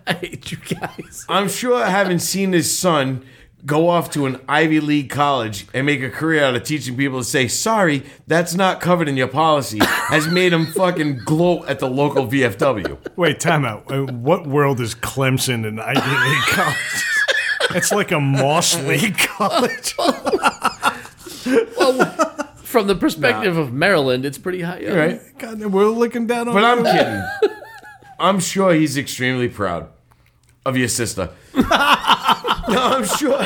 [0.05, 1.25] I hate you guys.
[1.29, 3.25] I'm sure having seen his son
[3.65, 7.19] go off to an Ivy League college and make a career out of teaching people
[7.19, 11.79] to say, sorry, that's not covered in your policy, has made him fucking gloat at
[11.79, 12.97] the local VFW.
[13.15, 13.89] Wait, time out.
[13.89, 15.99] Uh, What world is Clemson and Ivy
[16.29, 17.05] League college?
[17.75, 19.93] It's like a Moss League college.
[22.63, 24.83] From the perspective of Maryland, it's pretty high.
[24.85, 24.95] up.
[24.95, 25.21] Right?
[25.37, 26.91] God, we're looking down on But I'm you.
[26.91, 27.23] kidding.
[28.19, 29.89] I'm sure he's extremely proud
[30.65, 31.29] of your sister.
[31.53, 33.45] no, I'm sure.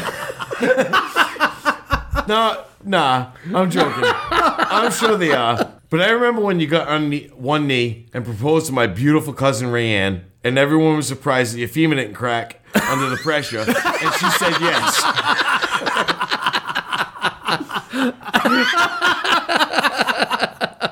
[2.28, 4.04] no, nah, I'm joking.
[4.06, 5.74] I'm sure they are.
[5.90, 9.34] But I remember when you got on knee, one knee and proposed to my beautiful
[9.34, 14.14] cousin Rayanne, and everyone was surprised that your femur didn't crack under the pressure, and
[14.16, 15.02] she said yes.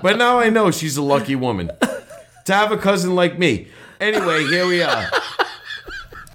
[0.01, 1.71] but now I know she's a lucky woman
[2.45, 3.67] to have a cousin like me.
[3.99, 5.09] Anyway, here we are.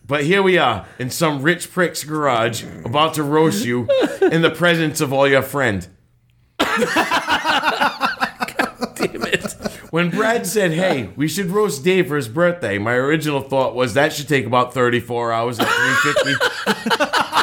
[0.06, 3.88] But here we are in some rich prick's garage about to roast you
[4.20, 5.86] in the presence of all your friend.
[9.90, 13.94] When Brad said, "Hey, we should roast Dave for his birthday," my original thought was
[13.94, 17.40] that should take about 34 hours at 350.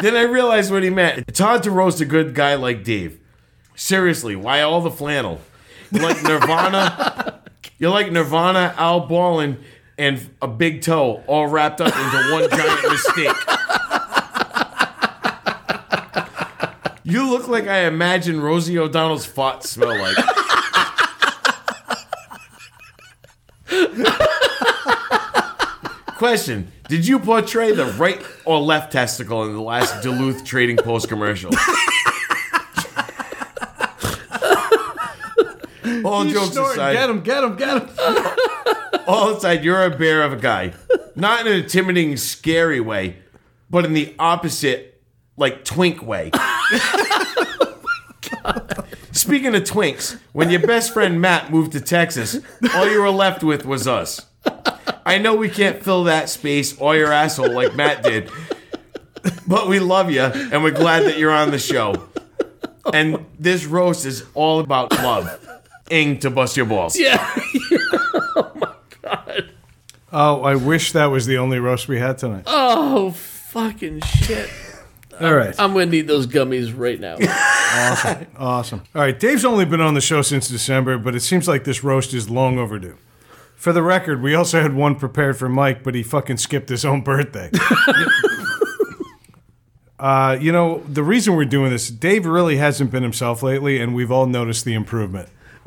[0.00, 1.24] then I realized what he meant.
[1.28, 3.18] It's hard to roast a good guy like Dave.
[3.74, 5.40] Seriously, why all the flannel?
[5.90, 7.40] You're like Nirvana.
[7.78, 9.58] You're like Nirvana, Al Borland,
[9.98, 13.36] and a big toe all wrapped up into one giant mistake.
[17.04, 20.16] You look like I imagine Rosie O'Donnell's farts smell like.
[26.16, 31.08] Question: Did you portray the right or left testicle in the last Duluth Trading Post
[31.08, 31.50] commercial?
[36.04, 37.88] All jokes aside, Get him, get him, get him.
[39.06, 40.72] all aside, you're a bear of a guy.
[41.14, 43.18] Not in an intimidating, scary way,
[43.70, 45.02] but in the opposite,
[45.36, 46.30] like twink way.
[49.12, 52.38] Speaking of twinks, when your best friend Matt moved to Texas,
[52.74, 54.26] all you were left with was us.
[55.06, 58.30] I know we can't fill that space or your asshole like Matt did,
[59.46, 62.08] but we love you and we're glad that you're on the show.
[62.92, 65.40] And this roast is all about love.
[65.90, 66.98] Ing to bust your balls.
[66.98, 67.30] Yeah.
[68.36, 68.72] Oh, my
[69.02, 69.50] god.
[70.12, 72.42] Oh, I wish that was the only roast we had tonight.
[72.48, 74.50] Oh, fucking shit.
[75.20, 75.54] All right.
[75.58, 77.16] I'm going to need those gummies right now.
[77.74, 78.26] Awesome.
[78.38, 78.82] Awesome.
[78.94, 79.18] All right.
[79.18, 82.30] Dave's only been on the show since December, but it seems like this roast is
[82.30, 82.96] long overdue.
[83.56, 86.84] For the record, we also had one prepared for Mike, but he fucking skipped his
[86.84, 87.50] own birthday.
[89.98, 93.92] uh, you know, the reason we're doing this, Dave really hasn't been himself lately, and
[93.92, 95.28] we've all noticed the improvement.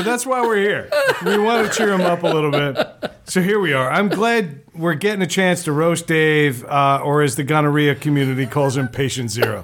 [0.00, 0.88] but that's why we're here.
[1.26, 2.78] We want to cheer him up a little bit.
[3.24, 3.90] So here we are.
[3.90, 8.46] I'm glad we're getting a chance to roast Dave, uh, or as the gonorrhea community
[8.46, 9.62] calls him, patient zero.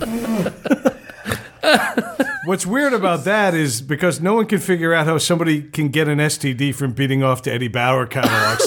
[2.46, 6.08] What's weird about that is because no one can figure out how somebody can get
[6.08, 8.66] an STD from beating off to Eddie Bauer catalogs.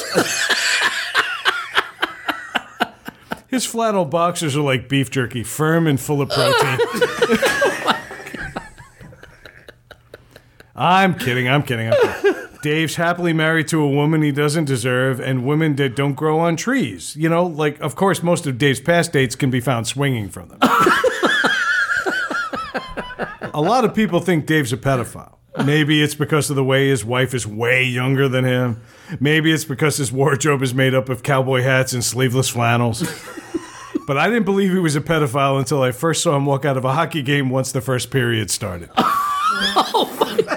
[3.47, 6.77] His flannel boxers are like beef jerky, firm and full of protein.
[10.75, 11.47] I'm kidding.
[11.47, 11.87] I'm kidding.
[11.87, 12.41] I'm kidding.
[12.61, 16.55] Dave's happily married to a woman he doesn't deserve, and women that don't grow on
[16.55, 17.15] trees.
[17.15, 20.49] You know, like of course, most of Dave's past dates can be found swinging from
[20.49, 20.57] them.
[23.53, 25.35] a lot of people think Dave's a pedophile.
[25.63, 28.81] Maybe it's because of the way his wife is way younger than him.
[29.19, 33.03] Maybe it's because his wardrobe is made up of cowboy hats and sleeveless flannels.
[34.07, 36.77] But I didn't believe he was a pedophile until I first saw him walk out
[36.77, 38.91] of a hockey game once the first period started.
[38.97, 40.51] Oh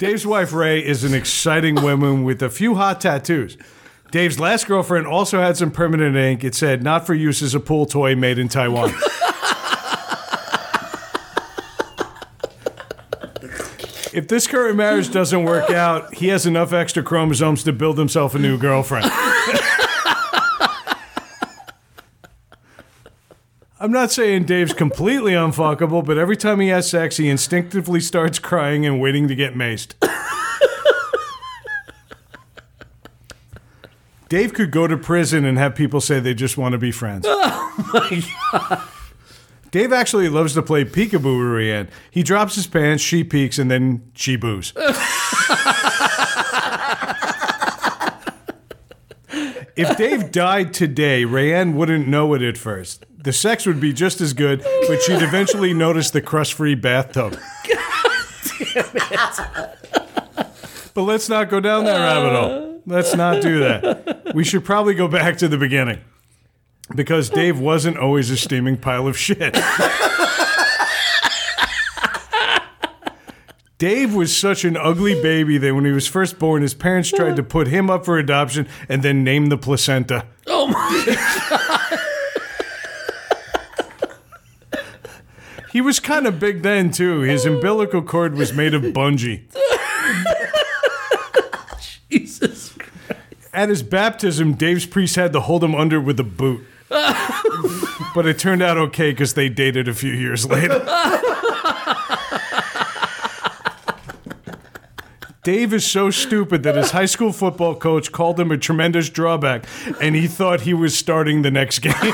[0.00, 3.58] Dave's wife, Ray, is an exciting woman with a few hot tattoos.
[4.10, 6.42] Dave's last girlfriend also had some permanent ink.
[6.42, 8.88] It said, not for use as a pool toy made in Taiwan.
[14.14, 18.34] if this current marriage doesn't work out, he has enough extra chromosomes to build himself
[18.34, 19.04] a new girlfriend.
[23.82, 28.38] I'm not saying Dave's completely unfuckable, but every time he has sex, he instinctively starts
[28.38, 29.94] crying and waiting to get maced.
[34.28, 37.26] Dave could go to prison and have people say they just want to be friends.
[37.92, 38.86] Oh
[39.70, 41.88] Dave actually loves to play peekaboo with Rayanne.
[42.10, 44.72] He drops his pants, she peeks, and then she boos.
[49.76, 53.06] If Dave died today, Rayanne wouldn't know it at first.
[53.16, 57.38] The sex would be just as good, but she'd eventually notice the crust-free bathtub.
[60.94, 62.82] But let's not go down that rabbit hole.
[62.86, 64.32] Let's not do that.
[64.34, 66.00] We should probably go back to the beginning.
[66.94, 69.54] Because Dave wasn't always a steaming pile of shit.
[73.80, 77.34] Dave was such an ugly baby that when he was first born, his parents tried
[77.36, 80.26] to put him up for adoption and then name the placenta.
[80.46, 81.02] Oh my.
[81.06, 81.98] god.
[85.72, 87.20] He was kind of big then, too.
[87.20, 89.42] His umbilical cord was made of bungee.
[92.10, 92.76] Jesus.
[93.54, 96.66] At his baptism, Dave's priest had to hold him under with a boot.
[96.90, 100.84] but it turned out okay because they dated a few years later.
[105.42, 109.64] Dave is so stupid that his high school football coach called him a tremendous drawback,
[110.00, 111.94] and he thought he was starting the next game.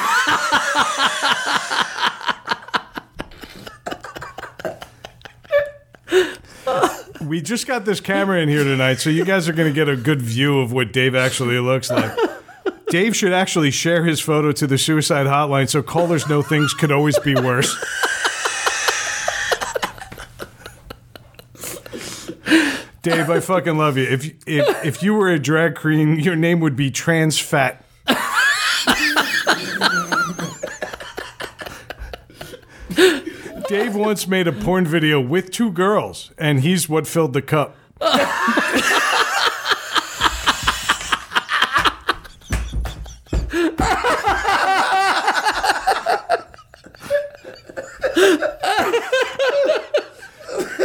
[7.26, 9.88] we just got this camera in here tonight, so you guys are going to get
[9.88, 12.16] a good view of what Dave actually looks like.
[12.90, 16.92] Dave should actually share his photo to the suicide hotline so callers know things could
[16.92, 17.76] always be worse.
[23.06, 24.02] Dave, I fucking love you.
[24.02, 27.84] If if if you were a drag queen, your name would be Trans Fat.
[33.68, 37.76] Dave once made a porn video with two girls, and he's what filled the cup.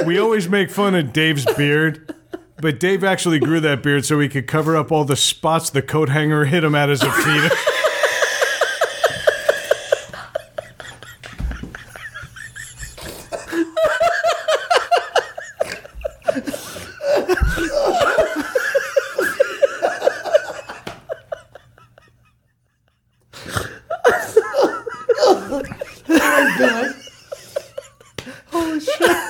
[0.05, 2.15] We always make fun of Dave's beard,
[2.57, 5.81] but Dave actually grew that beard so he could cover up all the spots the
[5.81, 7.53] coat hanger hit him at as a fetus.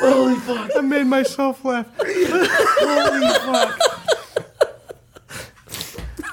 [0.02, 0.72] Holy fuck.
[0.76, 1.86] I made myself laugh.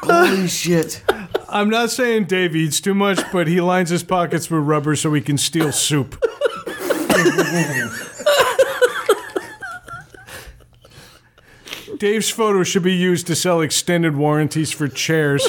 [0.02, 1.02] Holy shit.
[1.48, 5.14] I'm not saying Dave eats too much, but he lines his pockets with rubber so
[5.14, 6.22] he can steal soup.
[11.96, 15.48] Dave's photo should be used to sell extended warranties for chairs.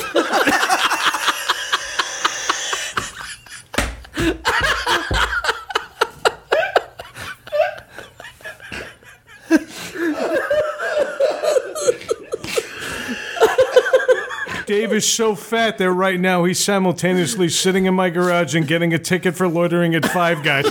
[14.69, 18.93] Dave is so fat that right now he's simultaneously sitting in my garage and getting
[18.93, 20.65] a ticket for loitering at Five Guys.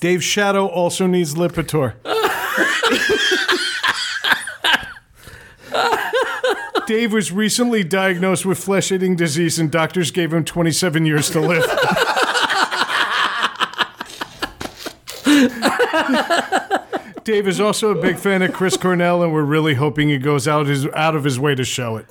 [0.00, 1.92] Dave's shadow also needs Lipitor.
[6.86, 11.40] Dave was recently diagnosed with flesh eating disease, and doctors gave him 27 years to
[11.40, 11.66] live.
[17.28, 20.48] Dave is also a big fan of Chris Cornell, and we're really hoping he goes
[20.48, 22.06] out his out of his way to show it.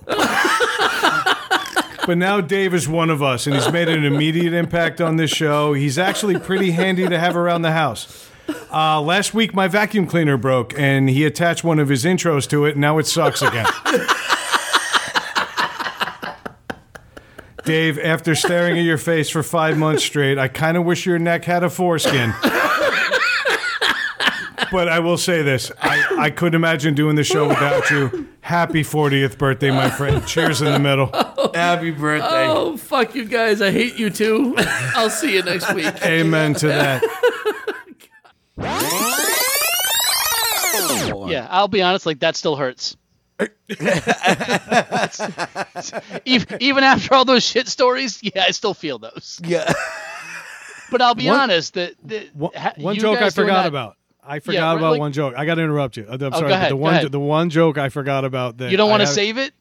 [2.05, 5.31] But now Dave is one of us, and he's made an immediate impact on this
[5.31, 5.73] show.
[5.73, 8.29] He's actually pretty handy to have around the house.
[8.71, 12.65] Uh, last week, my vacuum cleaner broke, and he attached one of his intros to
[12.65, 13.65] it, and now it sucks again.
[17.65, 21.17] Dave, after staring at your face for five months straight, I kind of wish your
[21.17, 22.35] neck had a foreskin.
[24.71, 28.27] But I will say this I, I couldn't imagine doing the show without you.
[28.41, 30.25] Happy 40th birthday, my friend.
[30.25, 31.07] Cheers in the middle.
[31.53, 32.47] Happy birthday.
[32.47, 33.61] Oh, fuck you guys.
[33.61, 34.55] I hate you too.
[34.57, 35.93] I'll see you next week.
[36.05, 37.03] Amen to that.
[41.29, 42.05] Yeah, I'll be honest.
[42.05, 42.95] Like that still hurts.
[46.25, 49.39] even, even after all those shit stories, yeah, I still feel those.
[49.43, 49.71] Yeah.
[50.89, 51.73] But I'll be One- honest.
[51.75, 53.97] That, that One, ha- one you joke I guys doing forgot that- about.
[54.27, 55.33] I forgot right, about like- one joke.
[55.37, 56.05] I got to interrupt you.
[56.07, 57.11] Uh, I'm oh, sorry, go ahead, the go one ahead.
[57.11, 59.53] the one joke I forgot about that You don't want to save it?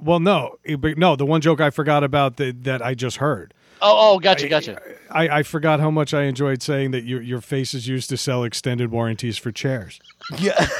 [0.00, 1.16] Well, no, eh, no.
[1.16, 3.54] The one joke I forgot about that that I just heard.
[3.80, 4.80] Oh, oh, gotcha, gotcha.
[5.10, 8.16] I, I forgot how much I enjoyed saying that your your face is used to
[8.16, 10.00] sell extended warranties for chairs.
[10.38, 10.66] Yeah.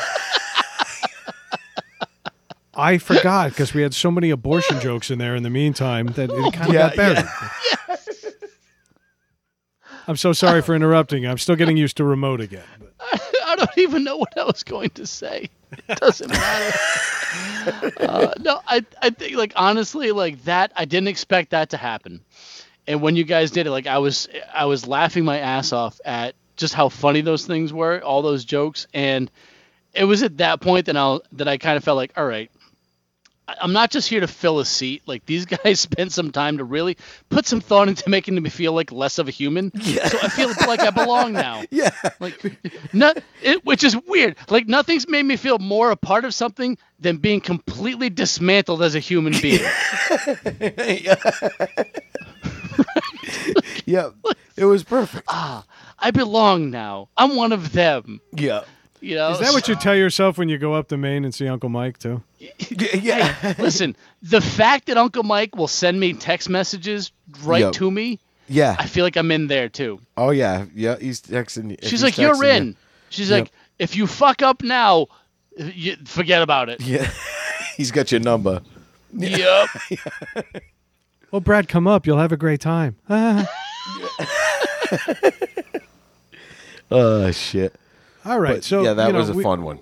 [2.74, 6.30] I forgot because we had so many abortion jokes in there in the meantime that
[6.30, 7.24] it kind of Yeah, got buried.
[10.08, 11.26] I'm so sorry for interrupting.
[11.26, 12.64] I'm still getting used to remote again.
[13.46, 15.50] I don't even know what I was going to say.
[15.86, 16.78] It doesn't matter.
[18.00, 22.22] uh, no, I, I think like honestly, like that, I didn't expect that to happen.
[22.86, 26.00] And when you guys did it, like I was, I was laughing my ass off
[26.06, 29.30] at just how funny those things were, all those jokes, and
[29.92, 32.50] it was at that point that I that I kind of felt like, all right,
[33.60, 35.02] I'm not just here to fill a seat.
[35.06, 36.96] Like these guys spent some time to really
[37.30, 39.72] put some thought into making me feel like less of a human.
[39.74, 40.06] Yeah.
[40.08, 41.62] So I feel like I belong now.
[41.70, 41.90] Yeah.
[42.18, 42.42] Like,
[42.92, 44.36] no, it, which is weird.
[44.48, 48.94] Like nothing's made me feel more a part of something than being completely dismantled as
[48.94, 49.60] a human being.
[53.86, 54.10] Yeah.
[54.56, 55.24] It was perfect.
[55.28, 55.64] Ah,
[55.98, 57.08] I belong now.
[57.16, 58.20] I'm one of them.
[58.34, 58.62] Yeah.
[59.00, 59.30] You know.
[59.30, 61.68] Is that what you tell yourself when you go up to Maine and see Uncle
[61.68, 62.22] Mike too?
[62.70, 63.34] Yeah.
[63.42, 63.54] yeah.
[63.58, 67.10] Listen, the fact that Uncle Mike will send me text messages
[67.44, 67.72] right Yep.
[67.74, 68.18] to me
[68.48, 68.76] Yeah.
[68.78, 70.00] I feel like I'm in there too.
[70.16, 70.66] Oh yeah.
[70.74, 70.96] Yeah.
[70.98, 71.76] He's texting.
[71.82, 72.74] She's he's like, "You're in." you-
[73.10, 73.40] She's Yep.
[73.40, 75.06] like, "If you fuck up now,
[75.56, 77.10] you, forget about it." Yeah.
[77.76, 78.60] he's got your number.
[79.12, 79.68] yep.
[81.30, 82.06] Well, Brad, come up.
[82.06, 82.96] You'll have a great time.
[83.08, 83.46] Ah.
[86.90, 87.74] Oh shit.
[88.28, 88.56] All right.
[88.56, 89.80] But so yeah, that you know, was a we, fun one.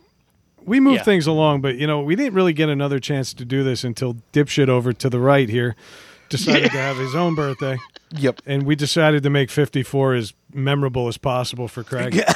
[0.65, 1.03] We moved Yeah.
[1.05, 4.17] things along, but you know, we didn't really get another chance to do this until
[4.33, 5.77] dipshit over to the right here
[6.29, 7.79] decided to have his own birthday,
[8.17, 8.43] Yep.
[8.47, 12.21] and we decided to make 54 as memorable as possible for Craig.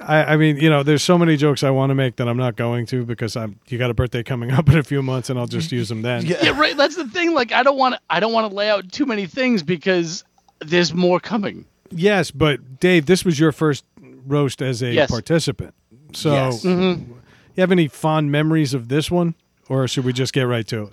[0.00, 2.36] I, I mean, you know, there's so many jokes I want to make that I'm
[2.36, 3.58] not going to because I'm.
[3.68, 6.02] You got a birthday coming up in a few months, and I'll just use them
[6.02, 6.24] then.
[6.26, 6.76] Yeah, right.
[6.76, 7.34] That's the thing.
[7.34, 8.00] Like, I don't want to.
[8.08, 10.24] I don't want to lay out too many things because
[10.60, 11.64] there's more coming.
[11.90, 13.84] Yes, but Dave, this was your first
[14.26, 15.10] roast as a Yes.
[15.10, 15.74] participant.
[16.12, 16.64] So, Yes.
[16.64, 17.12] Mm-hmm.
[17.56, 19.34] you have any fond memories of this one,
[19.68, 20.92] or should we just get right to it?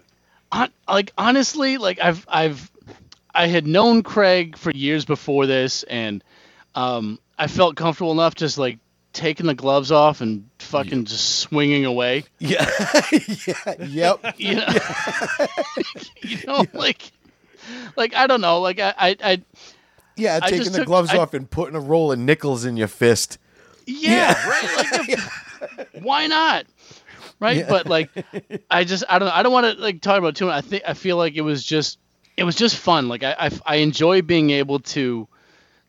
[0.52, 2.72] Hon- like honestly, like I've I've
[3.36, 6.24] I had known Craig for years before this, and
[6.74, 8.80] um, I felt comfortable enough just like
[9.14, 12.24] taking the gloves off and fucking just swinging away.
[12.40, 12.70] Yeah.
[13.12, 13.74] yeah.
[13.80, 14.26] Yep.
[14.38, 14.68] You know,
[16.22, 17.12] you know, like
[17.96, 19.42] like I don't know, like I I, I
[20.16, 20.40] Yeah.
[20.42, 23.38] I Taking the took- gloves off and putting a roll of nickels in your fist.
[23.86, 24.92] yeah, right.
[24.92, 26.66] Like, if- why not?
[27.40, 27.70] Right, Yeah.
[27.70, 28.10] but like,
[28.72, 29.34] I just I don't know.
[29.34, 30.56] I don't want to like talk about it too much.
[30.56, 32.00] I think I feel like it was just
[32.36, 33.08] it was just fun.
[33.10, 35.28] Like I, I I enjoy being able to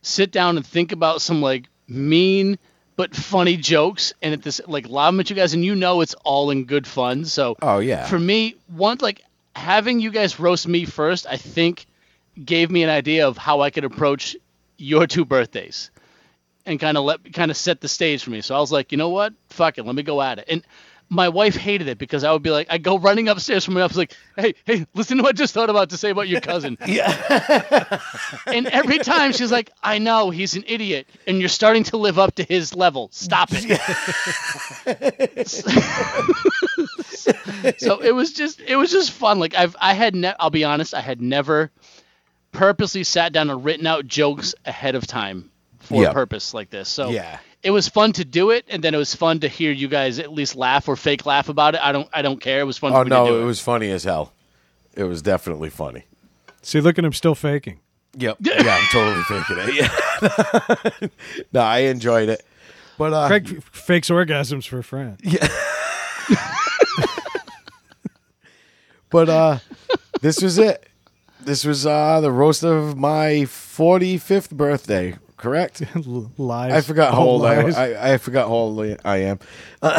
[0.03, 2.57] sit down and think about some like mean
[2.95, 6.01] but funny jokes and at this like lob them at you guys and you know
[6.01, 7.25] it's all in good fun.
[7.25, 8.05] So Oh yeah.
[8.05, 9.21] for me, one like
[9.55, 11.85] having you guys roast me first, I think
[12.43, 14.35] gave me an idea of how I could approach
[14.77, 15.91] your two birthdays
[16.65, 18.41] and kind of let kind of set the stage for me.
[18.41, 19.33] So I was like, you know what?
[19.49, 20.45] Fuck it, let me go at it.
[20.47, 20.63] And
[21.09, 23.81] my wife hated it because I would be like, I go running upstairs from my
[23.81, 26.39] office like, hey, hey, listen to what I just thought about to say about your
[26.39, 26.77] cousin.
[26.85, 27.99] yeah.
[28.45, 32.19] and every time she's like, I know he's an idiot, and you're starting to live
[32.19, 33.09] up to his level.
[33.11, 33.79] Stop it.
[37.77, 39.39] so it was just it was just fun.
[39.39, 41.71] Like I've I had ne- I'll be honest, I had never
[42.51, 46.09] purposely sat down and written out jokes ahead of time for Yeah.
[46.09, 46.89] a purpose like this.
[46.89, 47.39] So Yeah.
[47.63, 50.19] it was fun to do it, and then it was fun to hear you guys
[50.19, 51.81] at least laugh or fake laugh about it.
[51.83, 52.59] I don't I don't care.
[52.61, 52.91] It was fun.
[52.93, 54.33] Oh for me to do no, it was funny as hell.
[54.95, 56.05] It was definitely funny.
[56.61, 57.79] See, look at him still faking.
[58.17, 58.37] Yep.
[58.43, 59.75] Yeah, I'm totally faking it.
[61.01, 61.07] Yeah.
[61.53, 62.43] no, I enjoyed it.
[62.97, 65.17] But uh Craig f- fakes orgasms for a friend.
[69.09, 69.59] But uh
[70.21, 70.85] this was it.
[71.41, 75.81] This was uh the roast of my 45th birthday, correct?
[75.95, 76.73] L- lies.
[76.73, 77.75] I forgot how All old I, lies.
[77.75, 79.39] I I forgot how old I am.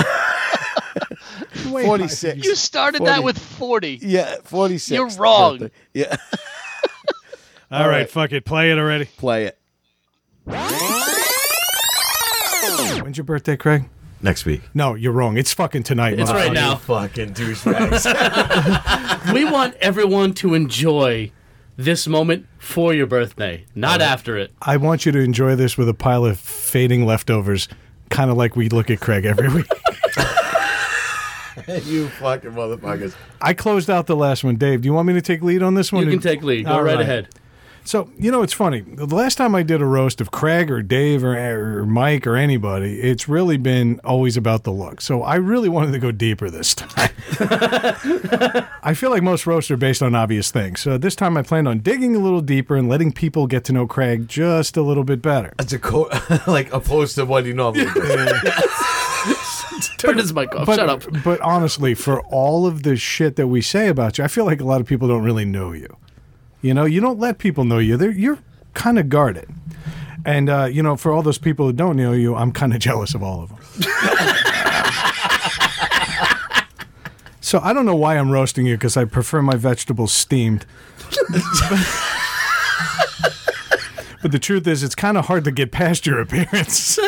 [1.70, 2.44] Wait, 46.
[2.44, 3.98] You started that with forty.
[4.02, 4.90] Yeah, 46.
[4.90, 5.58] You're wrong.
[5.58, 5.74] birthday.
[5.94, 6.16] Yeah,
[7.70, 8.10] All right, right.
[8.10, 8.44] fuck it.
[8.44, 9.04] Play it already.
[9.04, 9.56] play it.
[13.02, 13.88] When's your birthday, Craig?
[14.22, 14.60] Next week.
[14.74, 15.38] No, you're wrong.
[15.38, 16.18] It's fucking tonight.
[16.18, 16.76] It's right now.
[16.76, 18.06] Fucking douchebags.
[19.34, 21.30] We want everyone to enjoy
[21.76, 24.50] this moment for your birthday, not after it.
[24.62, 27.68] I want you to enjoy this with a pile of fading leftovers,
[28.08, 29.66] kind of like we look at Craig every week.
[31.86, 33.14] you fucking motherfuckers.
[33.40, 34.56] I closed out the last one.
[34.56, 36.04] Dave, do you want me to take lead on this one?
[36.04, 36.64] You can take lead.
[36.64, 37.02] Go All right right.
[37.02, 37.28] ahead.
[37.84, 38.80] So you know, it's funny.
[38.80, 42.36] The last time I did a roast of Craig or Dave or, or Mike or
[42.36, 45.00] anybody, it's really been always about the look.
[45.00, 47.10] So I really wanted to go deeper this time.
[48.82, 50.80] I feel like most roasts are based on obvious things.
[50.80, 53.72] So this time I planned on digging a little deeper and letting people get to
[53.72, 55.54] know Craig just a little bit better.
[55.58, 56.10] It's a co-
[56.46, 57.92] like opposed to what you normally do.
[59.98, 60.66] Turn his mic off.
[60.66, 61.04] But, Shut up.
[61.24, 64.60] But honestly, for all of the shit that we say about you, I feel like
[64.60, 65.96] a lot of people don't really know you.
[66.62, 67.96] You know, you don't let people know you.
[67.96, 68.38] They're, you're
[68.74, 69.48] kind of guarded.
[70.24, 72.78] And, uh, you know, for all those people who don't know you, I'm kind of
[72.80, 73.58] jealous of all of them.
[77.40, 80.66] so I don't know why I'm roasting you because I prefer my vegetables steamed.
[84.22, 86.98] but the truth is, it's kind of hard to get past your appearance.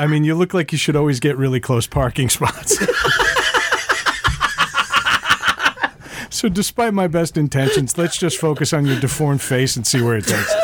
[0.00, 2.78] I mean, you look like you should always get really close parking spots.
[6.38, 10.16] So, despite my best intentions, let's just focus on your deformed face and see where
[10.16, 10.54] it takes.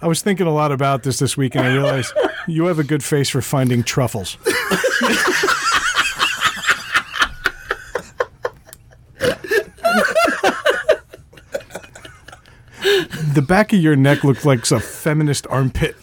[0.00, 2.14] I was thinking a lot about this this week, and I realized
[2.46, 4.36] you have a good face for finding truffles.
[13.34, 15.96] the back of your neck looked like a feminist armpit.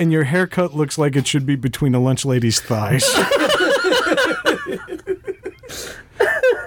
[0.00, 3.04] And your haircut looks like it should be between a lunch lady's thighs.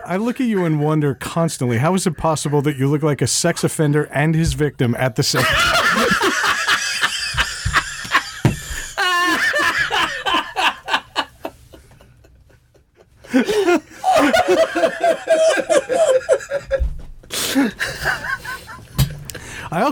[0.05, 3.23] I look at you and wonder constantly how is it possible that you look like
[3.23, 5.72] a sex offender and his victim at the same time?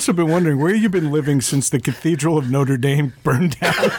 [0.02, 3.92] Also been wondering where you've been living since the Cathedral of Notre Dame burned down.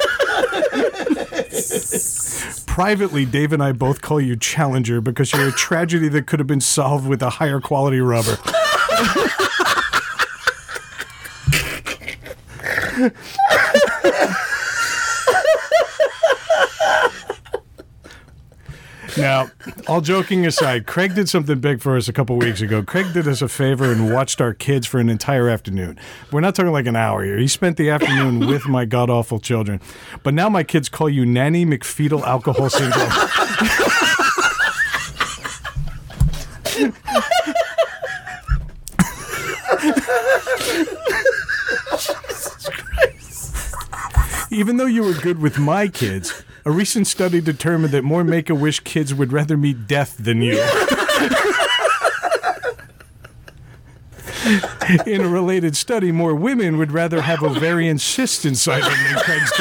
[2.66, 6.48] Privately, Dave and I both call you Challenger because you're a tragedy that could have
[6.48, 8.36] been solved with a higher quality rubber.
[19.16, 19.50] Now,
[19.88, 22.82] all joking aside, Craig did something big for us a couple weeks ago.
[22.82, 25.98] Craig did us a favor and watched our kids for an entire afternoon.
[26.30, 27.36] We're not talking like an hour here.
[27.36, 29.80] He spent the afternoon with my god awful children.
[30.22, 33.10] But now my kids call you Nanny McFetal Alcohol Syndrome.
[44.50, 48.48] Even though you were good with my kids, a recent study determined that more Make
[48.50, 50.62] a Wish kids would rather meet death than you.
[55.06, 59.52] In a related study, more women would rather have ovarian cysts inside them than Craig's.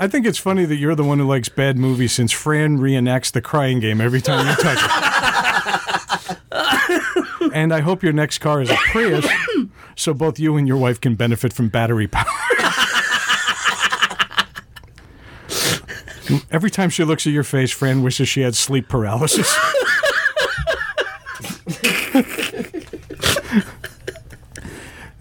[0.00, 3.32] I think it's funny that you're the one who likes bad movies since Fran reenacts
[3.32, 4.78] the crying game every time you touch
[6.52, 7.52] it.
[7.52, 9.26] and I hope your next car is a Prius
[9.98, 12.24] so both you and your wife can benefit from battery power.
[16.50, 19.48] Every time she looks at your face, Fran wishes she had sleep paralysis.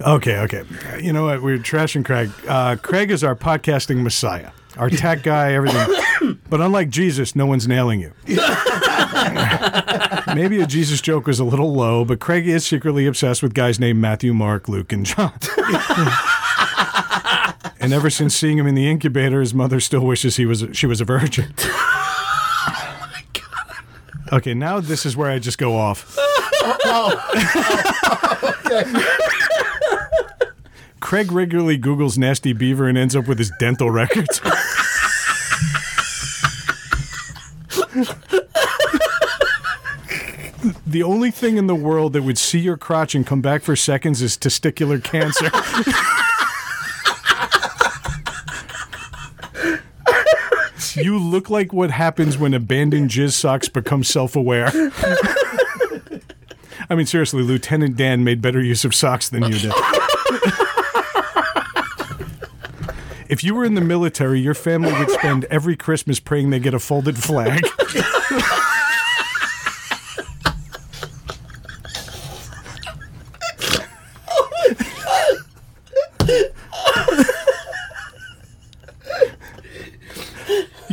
[0.02, 0.64] okay, okay.
[1.02, 1.42] You know what?
[1.42, 2.30] We're trashing Craig.
[2.48, 5.88] Uh, Craig is our podcasting messiah, our tech guy, everything.
[6.50, 8.12] But unlike Jesus, no one's nailing you.
[10.36, 13.80] Maybe a Jesus joke was a little low, but Craig is secretly obsessed with guys
[13.80, 15.34] named Matthew, Mark, Luke, and John.
[17.80, 20.86] and ever since seeing him in the incubator, his mother still wishes he was she
[20.86, 21.54] was a virgin.
[24.30, 26.16] Oh okay, now this is where I just go off.
[26.20, 28.54] Oh, oh,
[31.00, 34.42] Craig regularly Googles nasty beaver and ends up with his dental records.
[40.98, 43.76] The only thing in the world that would see your crotch and come back for
[43.76, 45.46] seconds is testicular cancer.
[51.00, 54.72] you look like what happens when abandoned jizz socks become self aware.
[56.90, 59.74] I mean, seriously, Lieutenant Dan made better use of socks than you did.
[63.30, 66.74] If you were in the military, your family would spend every Christmas praying they get
[66.74, 67.62] a folded flag.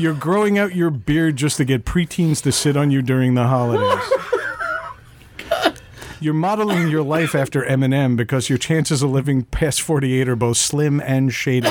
[0.04, 3.46] You're growing out your beard just to get preteens to sit on you during the
[3.46, 4.04] holidays.
[6.20, 10.58] You're modeling your life after Eminem because your chances of living past 48 are both
[10.58, 11.70] slim and shady.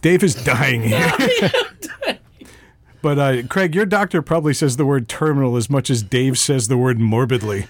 [0.00, 1.12] Dave is dying here.
[3.02, 6.66] But uh, Craig, your doctor probably says the word terminal as much as Dave says
[6.66, 7.66] the word morbidly.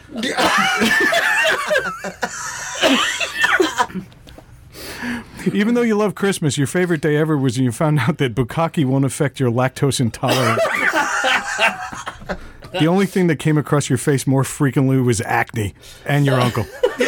[5.53, 8.35] Even though you love Christmas, your favorite day ever was when you found out that
[8.35, 10.63] bukkake won't affect your lactose intolerance.
[12.73, 15.75] the only thing that came across your face more frequently was acne
[16.05, 16.67] and your uncle.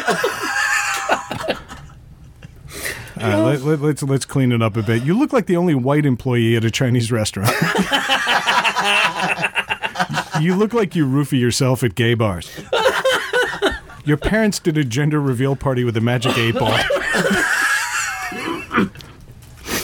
[3.21, 5.03] Right, let, let, let's let's clean it up a bit.
[5.03, 7.51] You look like the only white employee at a Chinese restaurant.
[10.41, 12.49] you look like you roofie yourself at gay bars.
[14.05, 16.79] Your parents did a gender reveal party with a magic eight ball.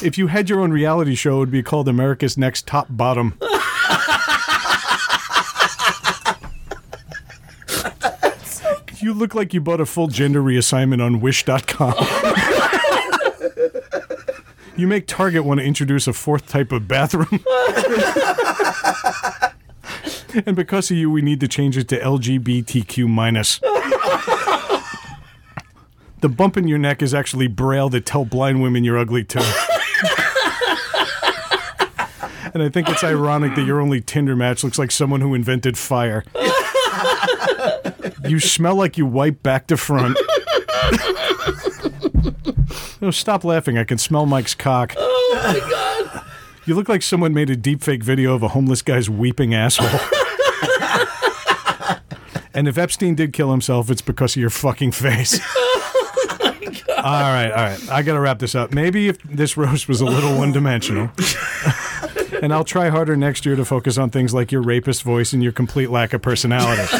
[0.05, 3.39] If you had your own reality show, it would be called America's Next Top Bottom.
[9.01, 11.95] you look like you bought a full gender reassignment on Wish.com.
[14.77, 17.43] you make Target want to introduce a fourth type of bathroom.
[20.47, 23.59] and because of you, we need to change it to LGBTQ minus.
[26.21, 29.41] The bump in your neck is actually braille to tell blind women you're ugly too.
[32.55, 35.77] And I think it's ironic that your only Tinder match looks like someone who invented
[35.77, 36.25] fire.
[38.29, 40.17] you smell like you wipe back to front.
[43.01, 43.77] no, stop laughing.
[43.77, 44.95] I can smell Mike's cock.
[44.97, 46.25] Oh my god.
[46.65, 50.01] You look like someone made a deepfake video of a homeless guy's weeping asshole.
[52.55, 55.41] and if Epstein did kill himself, it's because of your fucking face.
[55.43, 57.91] Oh, all right, all right.
[57.91, 58.73] I got to wrap this up.
[58.73, 61.11] Maybe if this roast was a little one dimensional.
[62.45, 65.43] And I'll try harder next year to focus on things like your rapist voice and
[65.43, 66.83] your complete lack of personality.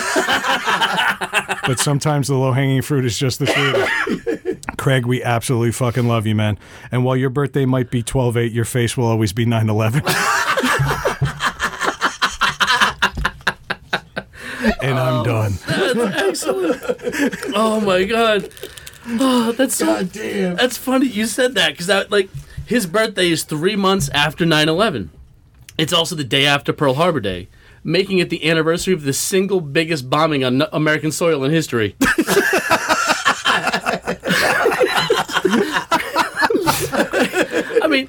[1.67, 4.67] but sometimes the low hanging fruit is just the sweetest.
[4.79, 6.59] Craig, we absolutely fucking love you, man.
[6.91, 10.01] And while your birthday might be 12 8, your face will always be 9 11.
[14.81, 15.53] and I'm oh, done.
[15.67, 16.83] That's Excellent.
[17.55, 18.49] Oh my god.
[19.07, 19.85] Oh, that's so.
[19.85, 20.57] God damn.
[20.57, 22.31] That's funny you said that because that like
[22.65, 25.11] his birthday is three months after 9-11.
[25.77, 27.49] It's also the day after Pearl Harbor Day,
[27.83, 31.97] making it the anniversary of the single biggest bombing on American soil in history.
[37.83, 38.09] I mean,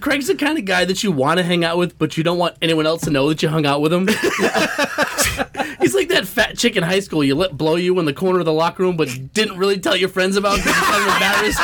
[0.00, 2.38] Craig's the kind of guy that you want to hang out with, but you don't
[2.38, 4.06] want anyone else to know that you hung out with him.
[5.80, 8.40] He's like that fat chick in high school you let blow you in the corner
[8.40, 11.60] of the locker room, but didn't really tell your friends about because of embarrassed.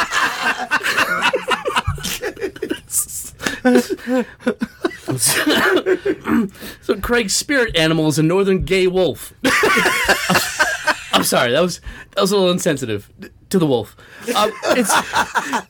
[6.80, 9.32] so Craig's spirit animal is a northern gay wolf.
[11.12, 11.80] I'm sorry, that was
[12.14, 13.10] that was a little insensitive
[13.50, 13.96] to the wolf.
[14.34, 14.92] Um, it's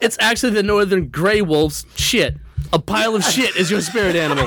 [0.00, 2.36] it's actually the northern gray wolf's shit.
[2.72, 4.46] A pile of shit is your spirit animal.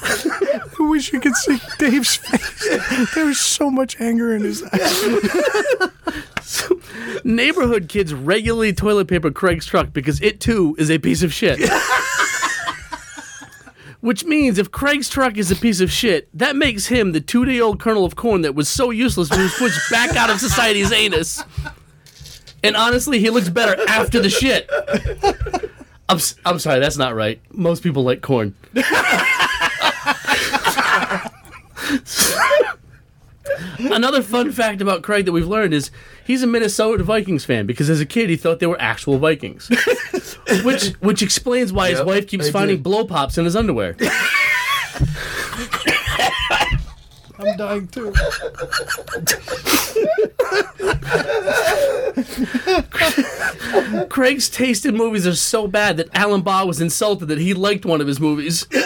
[0.00, 3.14] I wish you could see Dave's face.
[3.14, 5.04] There was so much anger in his eyes.
[7.24, 11.58] Neighborhood kids regularly toilet paper Craig's truck because it too is a piece of shit.
[14.00, 17.44] Which means if Craig's truck is a piece of shit, that makes him the two
[17.44, 20.30] day old kernel of corn that was so useless when he was pushed back out
[20.30, 21.42] of society's anus.
[22.62, 24.70] And honestly, he looks better after the shit.
[26.08, 27.40] I'm, s- I'm sorry, that's not right.
[27.52, 28.54] Most people like corn.
[33.78, 35.90] Another fun fact about Craig that we've learned is
[36.24, 39.68] he's a Minnesota Vikings fan because as a kid he thought they were actual Vikings,
[40.64, 42.82] which which explains why his Yep, wife keeps finding did.
[42.82, 43.96] blow pops in his underwear.
[47.40, 48.12] I'm dying too.
[54.08, 57.84] Craig's taste in movies are so bad that Alan Baugh was insulted that he liked
[57.86, 58.66] one of his movies.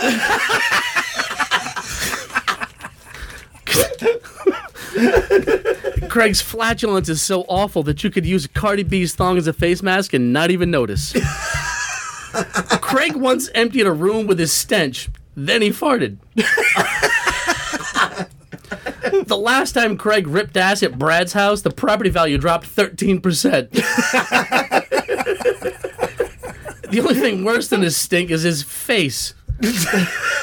[6.09, 9.82] Craig's flatulence is so awful that you could use Cardi B's thong as a face
[9.82, 11.12] mask and not even notice.
[12.80, 16.18] Craig once emptied a room with his stench, then he farted.
[19.26, 23.70] the last time Craig ripped ass at Brad's house, the property value dropped 13%.
[26.90, 29.34] the only thing worse than his stink is his face.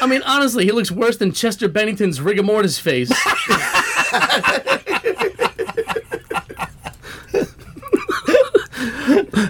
[0.01, 3.11] I mean, honestly, he looks worse than Chester Bennington's rigor mortis face.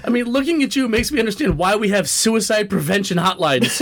[0.04, 3.80] I mean, looking at you makes me understand why we have suicide prevention hotlines.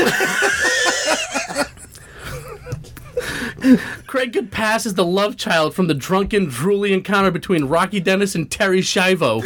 [4.08, 8.36] Craig could pass as the love child from the drunken, drooly encounter between Rocky Dennis
[8.36, 9.44] and Terri Schiavo.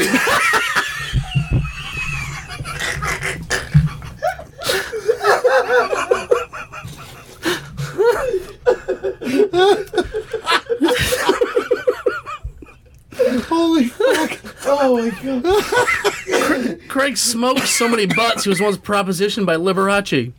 [14.74, 15.10] Oh my
[16.70, 16.80] god.
[16.88, 20.32] Craig smoked so many butts he was once propositioned by Liberace.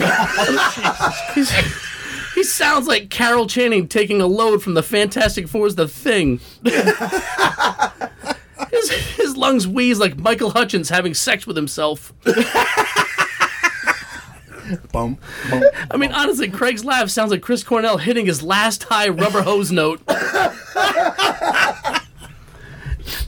[0.00, 1.32] Oh,
[2.34, 6.38] he sounds like Carol Channing taking a load from the Fantastic Four's The Thing.
[8.70, 12.12] his, his lungs wheeze like Michael Hutchence having sex with himself.
[14.92, 15.18] Bum,
[15.50, 15.64] bum.
[15.90, 19.72] I mean, honestly, Craig's laugh sounds like Chris Cornell hitting his last high rubber hose
[19.72, 20.00] note.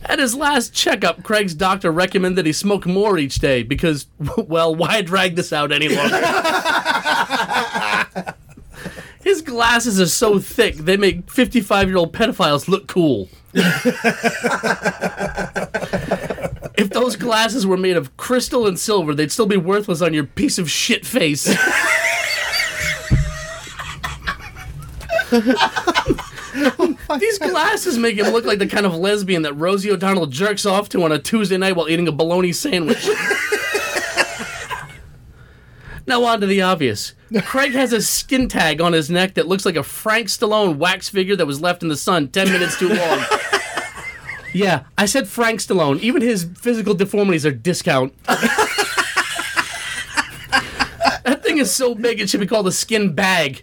[0.04, 5.02] At his last checkup, Craig's doctor recommended he smoke more each day because, well, why
[5.02, 6.16] drag this out any longer?
[9.22, 13.28] His glasses are so thick, they make 55 year old pedophiles look cool.
[16.76, 20.24] if those glasses were made of crystal and silver, they'd still be worthless on your
[20.24, 21.48] piece of shit face.
[27.18, 30.88] These glasses make him look like the kind of lesbian that Rosie O'Donnell jerks off
[30.90, 33.08] to on a Tuesday night while eating a bologna sandwich.
[36.06, 37.14] Now on to the obvious.
[37.44, 41.08] Craig has a skin tag on his neck that looks like a Frank Stallone wax
[41.08, 43.24] figure that was left in the sun 10 minutes too long.
[44.52, 46.00] yeah, I said Frank Stallone.
[46.00, 48.12] Even his physical deformities are discount.
[48.24, 48.50] that
[51.42, 53.62] thing is so big it should be called a skin bag.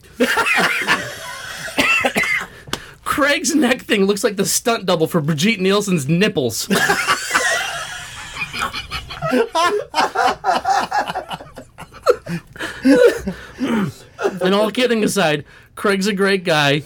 [3.19, 6.69] Craig's neck thing looks like the stunt double for Brigitte Nielsen's nipples.
[14.41, 15.43] and all kidding aside,
[15.75, 16.83] Craig's a great guy.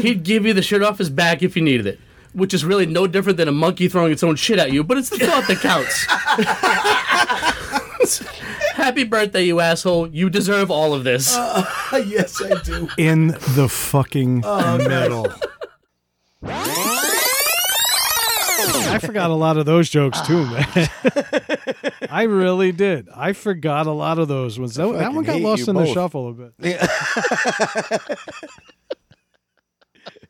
[0.00, 2.00] He'd give you the shirt off his back if you needed it,
[2.32, 4.98] which is really no different than a monkey throwing its own shit at you, but
[4.98, 6.04] it's the thought that counts.
[8.74, 10.08] Happy birthday, you asshole.
[10.08, 11.36] You deserve all of this.
[11.92, 12.88] yes, I do.
[12.98, 15.32] In the fucking oh, middle.
[18.88, 20.88] I forgot a lot of those jokes too, man.
[22.10, 23.08] I really did.
[23.14, 24.74] I forgot a lot of those ones.
[24.74, 26.54] That, that one got lost in the shuffle a bit.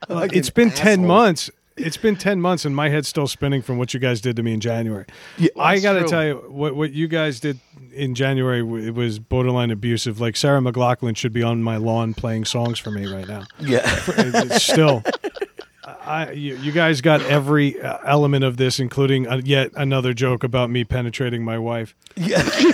[0.09, 1.51] Like it's been 10 months.
[1.77, 4.43] It's been 10 months and my head's still spinning from what you guys did to
[4.43, 5.05] me in January.
[5.37, 7.61] Yeah, I got to tell you what what you guys did
[7.93, 10.19] in January it was borderline abusive.
[10.21, 13.45] Like Sarah McLachlan should be on my lawn playing songs for me right now.
[13.61, 13.83] Yeah.
[13.85, 15.03] It's uh, still
[16.07, 20.45] I you, you guys got every uh, element of this including uh, yet another joke
[20.45, 21.95] about me penetrating my wife.
[22.17, 22.43] yeah.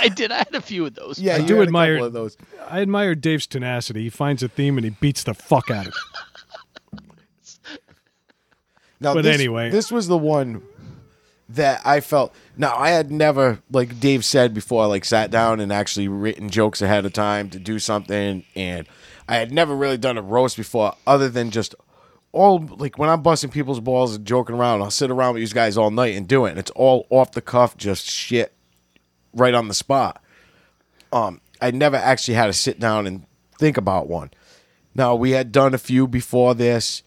[0.00, 0.32] I did.
[0.32, 1.20] I had a few of those.
[1.20, 2.36] Yeah, I do admire- of those.
[2.68, 4.02] I admire Dave's tenacity.
[4.02, 5.94] He finds a theme and he beats the fuck out of
[6.92, 7.00] it.
[9.00, 9.70] Now, But this, anyway.
[9.70, 10.62] this was the one
[11.48, 12.34] that I felt.
[12.56, 16.80] Now, I had never, like Dave said before, like sat down and actually written jokes
[16.82, 18.86] ahead of time to do something, and
[19.28, 21.74] I had never really done a roast before, other than just
[22.32, 24.82] all like when I'm busting people's balls and joking around.
[24.82, 27.32] I'll sit around with these guys all night and do it, and it's all off
[27.32, 28.52] the cuff, just shit,
[29.34, 30.22] right on the spot.
[31.12, 33.26] Um, I never actually had to sit down and
[33.58, 34.30] think about one.
[34.94, 37.02] Now we had done a few before this,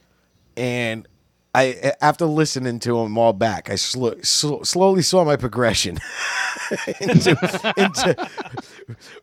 [0.56, 1.08] and
[1.56, 5.98] I after listening to them all back, I sl- sl- slowly saw my progression
[7.00, 8.30] into, into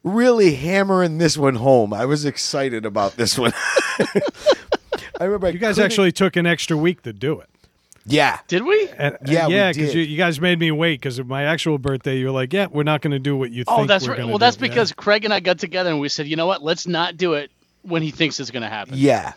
[0.02, 1.92] really hammering this one home.
[1.92, 3.52] I was excited about this one.
[5.20, 7.48] I remember I You guys couldn't- actually took an extra week to do it.
[8.06, 8.88] yeah Did we?
[8.96, 9.96] And, Yeah, we yeah, because did.
[9.98, 11.00] you, you guys made me wait.
[11.00, 13.50] Because of my actual birthday, you were like, "Yeah, we're not going to do what
[13.52, 14.16] you Oh, think." that's we're right.
[14.18, 14.68] gonna Well, do." that's Yeah.
[14.68, 16.62] because Craig and I got together and we said, you know what?
[16.62, 17.50] Let's not do it
[17.82, 18.94] when he thinks it's going to happen.
[18.96, 19.32] yeah.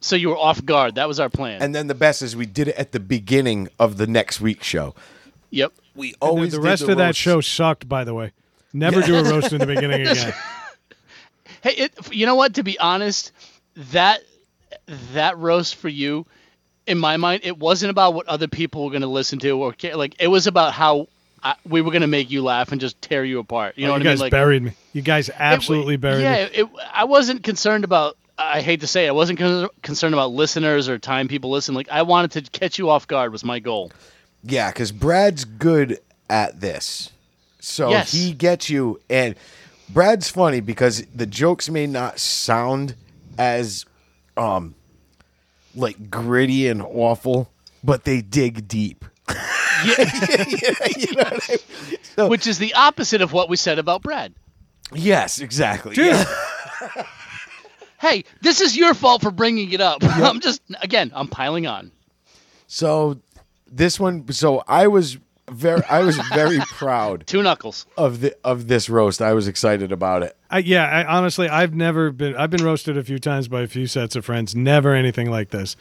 [0.00, 0.96] So you were off guard.
[0.96, 1.62] That was our plan.
[1.62, 4.66] And then the best is we did it at the beginning of the next week's
[4.66, 4.94] show.
[5.50, 5.72] yep.
[5.96, 7.88] We The- always the did rest of that roast- show sucked.
[7.88, 8.32] By the way,
[8.72, 10.34] never do a roast in the beginning again.
[11.62, 12.54] Hey, it, you know what?
[12.54, 13.32] To be honest,
[13.92, 14.20] that
[15.12, 16.26] that roast for you,
[16.86, 19.72] in my mind, it wasn't about what other people were going to listen to or
[19.72, 19.96] care.
[19.96, 21.08] Like it was about how
[21.42, 23.76] I, we were going to make you laugh and just tear you apart.
[23.76, 24.18] You oh, know you what guys I mean?
[24.18, 24.72] You Like buried me.
[24.92, 26.50] You guys absolutely it, buried yeah, me.
[26.52, 28.16] it, I wasn't concerned about.
[28.36, 31.74] I hate to say, it, I wasn't con- concerned about listeners or time people listen.
[31.74, 33.92] Like I wanted to catch you off guard was my goal.
[34.42, 37.12] Yeah, because Brad's good at this.
[37.60, 38.12] So Yes.
[38.12, 39.00] he gets you.
[39.08, 39.36] And
[39.88, 42.94] Brad's funny because the jokes may not sound
[43.38, 43.86] as
[44.36, 44.74] um
[45.74, 47.50] like gritty and awful,
[47.82, 49.04] but they dig deep.
[49.84, 49.96] Yeah,
[50.96, 51.58] You know what I mean?
[52.16, 54.34] So- Which is the opposite of what we said about bread.
[54.92, 55.94] yes, exactly.
[55.94, 57.06] Dude, Yeah.
[58.00, 59.98] Hey, this is your fault for bringing it up.
[60.02, 61.90] I'm just again, I'm piling on.
[62.66, 63.18] So
[63.66, 65.16] this one so I was
[65.50, 67.86] very I was very proud Two knuckles.
[67.96, 69.20] of the of this roast.
[69.20, 70.36] I was excited about it.
[70.50, 70.84] I, yeah.
[70.84, 72.34] I, honestly, I've never been.
[72.36, 74.54] I've been roasted a few times by a few sets of friends.
[74.54, 75.76] Never anything like this.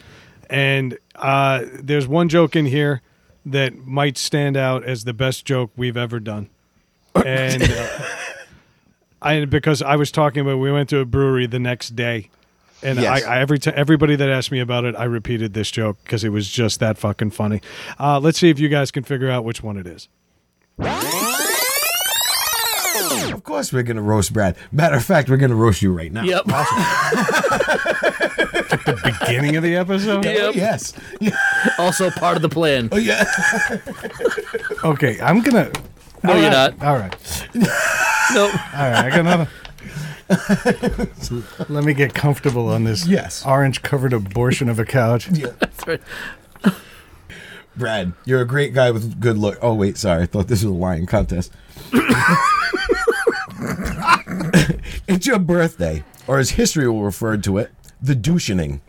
[0.50, 3.02] And uh, there's one joke in here
[3.46, 6.50] that might stand out as the best joke we've ever done.
[7.26, 8.00] And uh,
[9.22, 12.30] I because I was talking about we went to a brewery the next day.
[12.84, 13.24] And Yes.
[13.24, 16.24] I, I every t- everybody that asked me about it, I repeated this joke because
[16.24, 17.62] it was just that fucking funny.
[18.00, 20.10] Uh, let's see if you guys can figure out which one it is.
[23.32, 24.56] Of course, we're gonna roast Brad.
[24.72, 26.24] Matter of fact, we're gonna roast you right now.
[26.24, 26.46] Yep.
[28.84, 30.26] The beginning of the episode.
[30.26, 30.56] Oh, Yep.
[30.56, 30.94] yes.
[31.78, 32.90] Also part of the plan.
[32.92, 33.24] Oh, yeah.
[34.84, 35.72] Okay, I'm gonna.
[36.24, 36.84] No, All you're right, not.
[36.88, 37.16] All right.
[37.56, 38.54] Nope.
[38.76, 39.50] All right, I got another.
[41.70, 43.46] Let me get comfortable on this Yes.
[43.46, 45.26] orange covered abortion of a couch.
[45.60, 46.02] That's right.
[47.76, 49.58] Brad, you're a great guy with good look.
[49.62, 50.24] Oh wait, sorry.
[50.24, 51.52] I thought this was a lying contest.
[55.08, 57.72] it's your birthday, or as history will refer to it,
[58.02, 58.82] the douchening.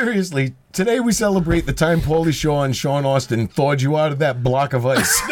[0.00, 4.18] Seriously, today we celebrate the time Pauly Shore and Sean Astin thawed you out of
[4.20, 5.20] that block of ice.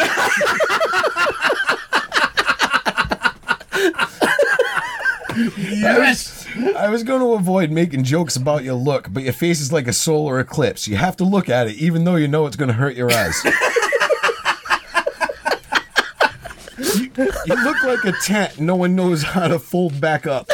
[5.68, 6.46] Yes.
[6.76, 9.86] I was going to avoid making jokes about your look, but your face is like
[9.86, 10.86] a solar eclipse.
[10.86, 13.10] You have to look at it, even though you know it's going to hurt your
[13.10, 13.40] eyes.
[16.76, 17.10] you,
[17.46, 20.50] you look like a tent no one knows how to fold back up.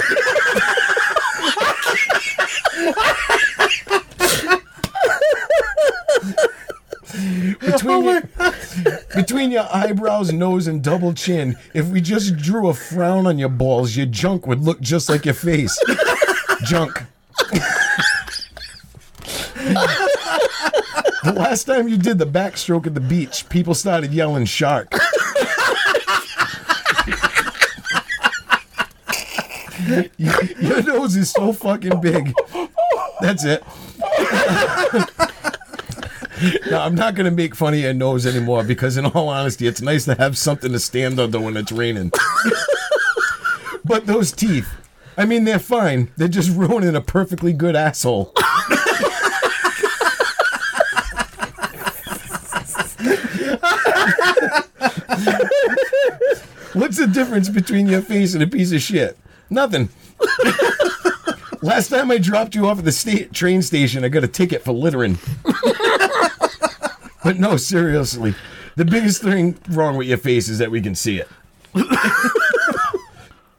[7.52, 8.22] Between, oh your,
[9.14, 13.48] between your eyebrows, nose, and double chin, if we just drew a frown on your
[13.48, 15.78] balls, your junk would look just like your face.
[16.64, 17.02] junk.
[21.24, 24.94] the last time you did the backstroke at the beach, people started yelling shark.
[30.16, 32.32] your nose is so fucking big.
[33.20, 33.62] That's it.
[36.70, 39.66] No, I'm not going to make fun of your nose anymore because, in all honesty,
[39.66, 42.10] it's nice to have something to stand under when it's raining.
[43.84, 44.68] but those teeth,
[45.16, 46.10] I mean, they're fine.
[46.16, 48.32] They're just ruining a perfectly good asshole.
[56.72, 59.16] What's the difference between your face and a piece of shit?
[59.48, 59.88] Nothing.
[61.64, 64.62] Last time I dropped you off at the sta- train station, I got a ticket
[64.62, 65.18] for littering.
[67.24, 68.34] But no, seriously,
[68.76, 71.28] the biggest thing wrong with your face is that we can see it.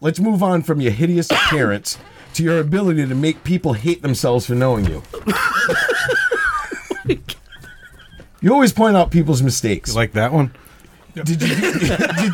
[0.01, 1.97] Let's move on from your hideous appearance
[2.35, 5.01] to your ability to make people hate themselves for knowing you.
[8.39, 9.95] You always point out people's mistakes.
[9.95, 10.53] Like that one?
[11.15, 12.31] Did you, did, you,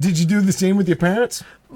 [0.00, 1.42] did you do the same with your parents?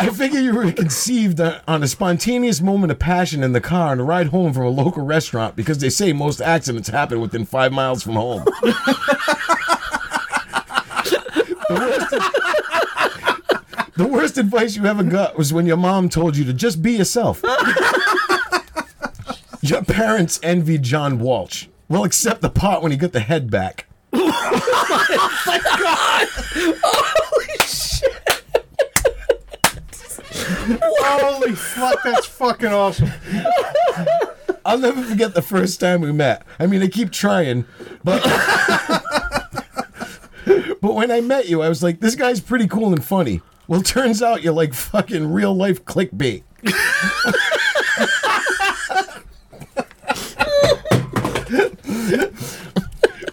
[0.00, 3.92] I figure you were conceived on on a spontaneous moment of passion in the car
[3.92, 7.44] on a ride home from a local restaurant because they say most accidents happen within
[7.46, 8.44] five miles from home.
[11.68, 12.10] the, worst,
[13.96, 16.92] the worst advice you ever got was when your mom told you to just be
[16.92, 17.42] yourself.
[19.60, 21.66] Your parents envied John Walsh.
[21.88, 23.87] Well, except the part when he got the head back.
[31.08, 33.10] Holy fuck, that's fucking awesome.
[34.64, 36.42] I'll never forget the first time we met.
[36.58, 37.64] I mean, I keep trying,
[38.04, 38.22] but
[40.80, 43.40] but when I met you, I was like, this guy's pretty cool and funny.
[43.66, 46.42] Well, turns out you're like fucking real life clickbait.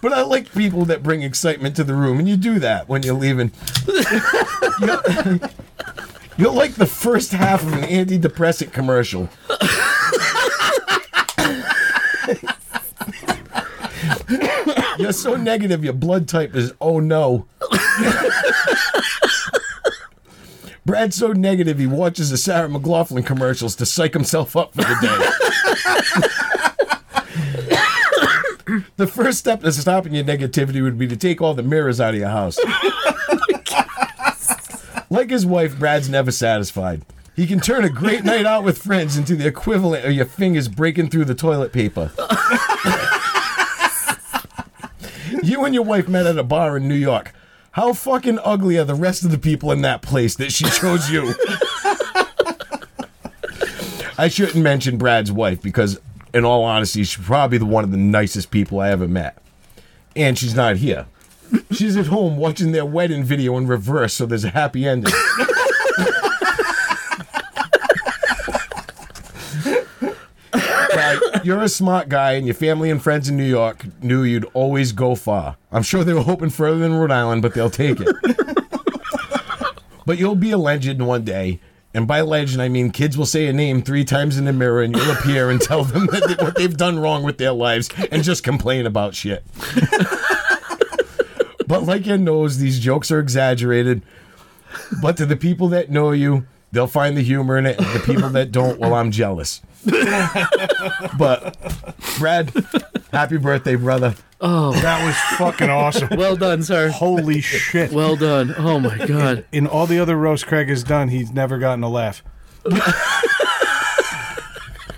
[0.01, 3.03] but I like people that bring excitement to the room, and you do that when
[3.03, 3.51] you're leaving.
[6.37, 9.29] you're, like the first half of an antidepressant commercial.
[14.97, 17.45] You're so negative, your blood type is oh no.
[20.85, 24.97] Brad's so negative, he watches the Sarah McLachlan commercials to psych himself up for the
[25.01, 25.17] day.
[28.95, 32.13] the first step to stopping your negativity would be to take all the mirrors out
[32.13, 32.57] of your house.
[35.09, 37.03] Like his wife, Brad's never satisfied.
[37.35, 40.67] He can turn a great night out with friends into the equivalent of your fingers
[40.67, 42.11] breaking through the toilet paper.
[45.43, 47.33] you and your wife met at a bar in New York.
[47.71, 51.11] How fucking ugly are the rest of the people in that place that she chose
[51.11, 51.33] you?
[54.17, 55.99] I shouldn't mention Brad's wife because,
[56.33, 59.37] in all honesty, she's probably the one of the nicest people I ever met.
[60.15, 61.05] And she's not here.
[61.71, 65.13] She's at home watching their wedding video in reverse, so there's a happy ending.
[71.45, 74.91] You're a smart guy, and your family and friends in New York knew you'd always
[74.93, 75.57] go far.
[75.71, 78.15] I'm sure they were hoping further than Rhode Island, but they'll take it.
[80.07, 81.59] but you'll be a legend one day.
[81.93, 84.81] And by legend, I mean kids will say a name three times in the mirror,
[84.81, 88.23] and you'll appear and tell them that what they've done wrong with their lives and
[88.23, 89.45] just complain about shit.
[91.79, 94.01] But like your nose, these jokes are exaggerated.
[95.01, 97.77] But to the people that know you, they'll find the humor in it.
[97.79, 99.61] And the people that don't, well, I'm jealous.
[101.17, 101.55] but
[102.17, 102.51] Brad,
[103.11, 104.15] happy birthday, brother.
[104.41, 106.09] Oh, that was fucking awesome.
[106.17, 106.89] Well done, sir.
[106.89, 107.91] Holy shit.
[107.91, 108.53] Well done.
[108.57, 109.45] Oh my god.
[109.51, 112.23] In all the other roasts Craig has done, he's never gotten a laugh.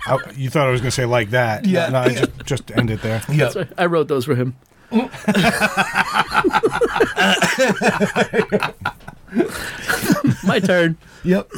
[0.08, 1.66] I- you thought I was going to say like that.
[1.66, 1.90] Yeah.
[1.90, 3.22] No, I just, just end it there.
[3.30, 3.50] Yeah.
[3.50, 4.56] Sorry, I wrote those for him.
[10.44, 10.96] My turn.
[11.24, 11.50] Yep.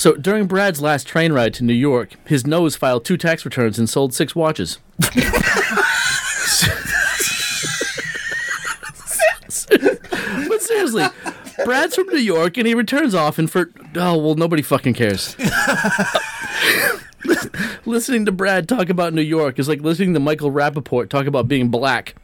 [0.00, 3.78] So during Brad's last train ride to New York, his nose filed two tax returns
[3.78, 4.78] and sold six watches.
[4.98, 5.12] but
[10.60, 11.04] seriously,
[11.66, 15.36] Brad's from New York and he returns often for oh well nobody fucking cares.
[17.84, 21.48] listening to Brad talk about New York is like listening to Michael Rapaport talk about
[21.48, 22.14] being black.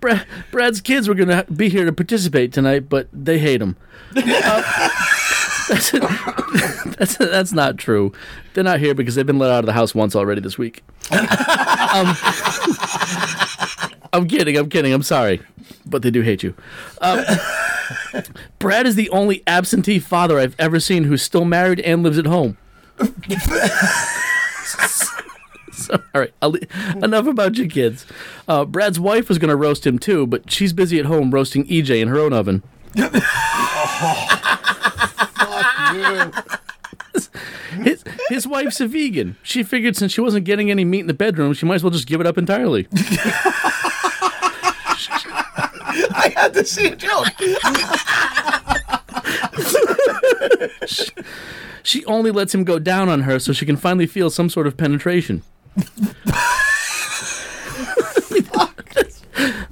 [0.00, 3.76] Brad, Brad's kids were going to be here to participate tonight, but they hate him.
[4.16, 4.88] Uh,
[5.68, 5.90] that's,
[6.96, 8.12] that's, that's not true.
[8.54, 10.82] They're not here because they've been let out of the house once already this week.
[11.10, 12.16] um,
[14.12, 14.56] I'm kidding.
[14.56, 14.92] I'm kidding.
[14.92, 15.40] I'm sorry,
[15.86, 16.54] but they do hate you.
[17.00, 17.24] Um,
[18.58, 22.26] Brad is the only absentee father I've ever seen who's still married and lives at
[22.26, 22.56] home.
[25.90, 26.54] All right, I'll,
[27.02, 28.04] enough about your kids.
[28.46, 31.64] Uh, Brad's wife was going to roast him too, but she's busy at home roasting
[31.66, 32.62] EJ in her own oven.
[37.82, 39.36] His, his wife's a vegan.
[39.42, 41.90] She figured since she wasn't getting any meat in the bedroom, she might as well
[41.90, 42.88] just give it up entirely.
[46.14, 47.26] I had the same joke.
[51.88, 54.66] She only lets him go down on her so she can finally feel some sort
[54.66, 55.42] of penetration.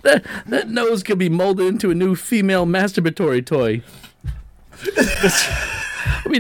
[0.03, 3.83] that, that nose could be molded into a new female masturbatory toy.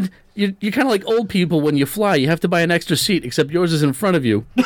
[0.01, 2.17] Mean, you, you're kind of like old people when you fly.
[2.17, 4.45] You have to buy an extra seat, except yours is in front of you.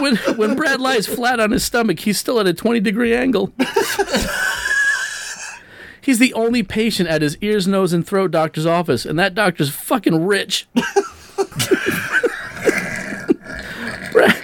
[0.00, 3.52] when, when Brad lies flat on his stomach, he's still at a 20 degree angle.
[6.00, 9.70] He's the only patient at his ears, nose, and throat doctor's office, and that doctor's
[9.70, 10.66] fucking rich.
[14.12, 14.36] Brad-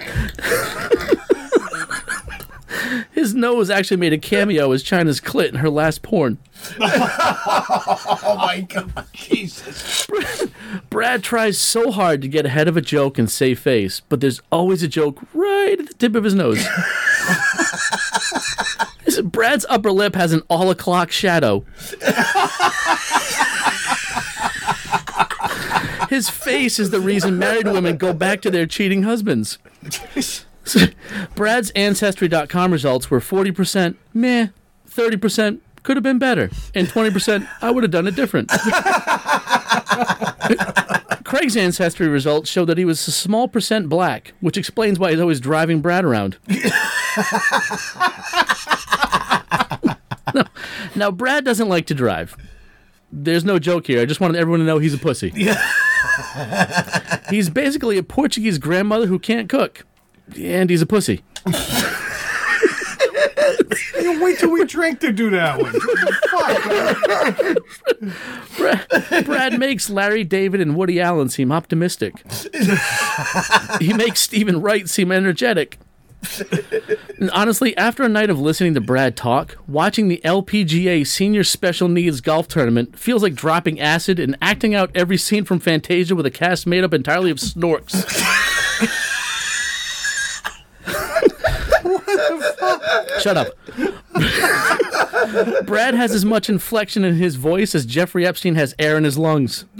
[3.11, 6.37] His nose actually made a cameo as Chyna's clit in her last porn.
[6.79, 10.07] Oh my god, Jesus!
[10.89, 14.41] Brad tries so hard to get ahead of a joke and save face, but there's
[14.51, 16.65] always a joke right at the tip of his nose.
[19.23, 21.65] Brad's upper lip has an all o'clock shadow.
[26.09, 29.57] His face is the reason married women go back to their cheating husbands.
[31.35, 34.47] Brad's Ancestry.com results were 40% meh,
[34.89, 38.51] 30% could have been better, and 20% I would have done it different.
[41.23, 45.19] Craig's ancestry results show that he was a small percent black, which explains why he's
[45.19, 46.37] always driving Brad around.
[50.35, 50.43] no,
[50.95, 52.35] now, Brad doesn't like to drive.
[53.13, 54.01] There's no joke here.
[54.01, 55.31] I just wanted everyone to know he's a pussy.
[55.35, 55.57] Yeah.
[57.29, 59.85] he's basically a Portuguese grandmother who can't cook.
[60.37, 61.21] And he's a pussy.
[64.01, 65.73] You wait till we drink to do that one.
[66.31, 67.57] Fuck.
[68.57, 68.87] Brad,
[69.25, 72.23] Brad makes Larry David and Woody Allen seem optimistic.
[73.79, 75.77] he makes Steven Wright seem energetic.
[77.19, 81.87] And honestly, after a night of listening to Brad talk, watching the LPGA Senior Special
[81.87, 86.25] Needs Golf Tournament feels like dropping acid and acting out every scene from Fantasia with
[86.25, 88.05] a cast made up entirely of snorks.
[93.19, 93.47] Shut up.
[95.65, 99.17] Brad has as much inflection in his voice as Jeffrey Epstein has air in his
[99.17, 99.65] lungs.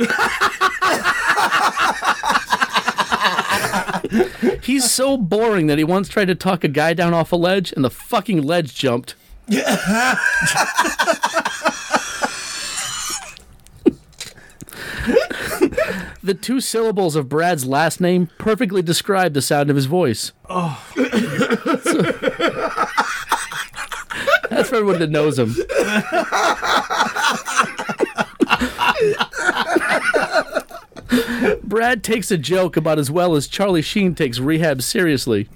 [4.61, 7.71] He's so boring that he once tried to talk a guy down off a ledge
[7.73, 9.15] and the fucking ledge jumped.
[9.47, 10.17] the
[16.39, 20.31] two syllables of Brad's last name perfectly describe the sound of his voice.
[20.49, 20.81] Oh.
[20.95, 22.50] that's
[24.73, 25.53] everyone that knows him.
[31.63, 35.49] Brad takes a joke about as well as Charlie Sheen takes rehab seriously.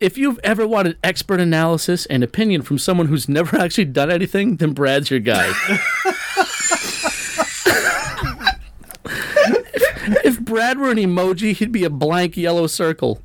[0.00, 4.56] if you've ever wanted expert analysis and opinion from someone who's never actually done anything,
[4.56, 5.48] then Brad's your guy.
[9.04, 13.22] if, if Brad were an emoji, he'd be a blank yellow circle.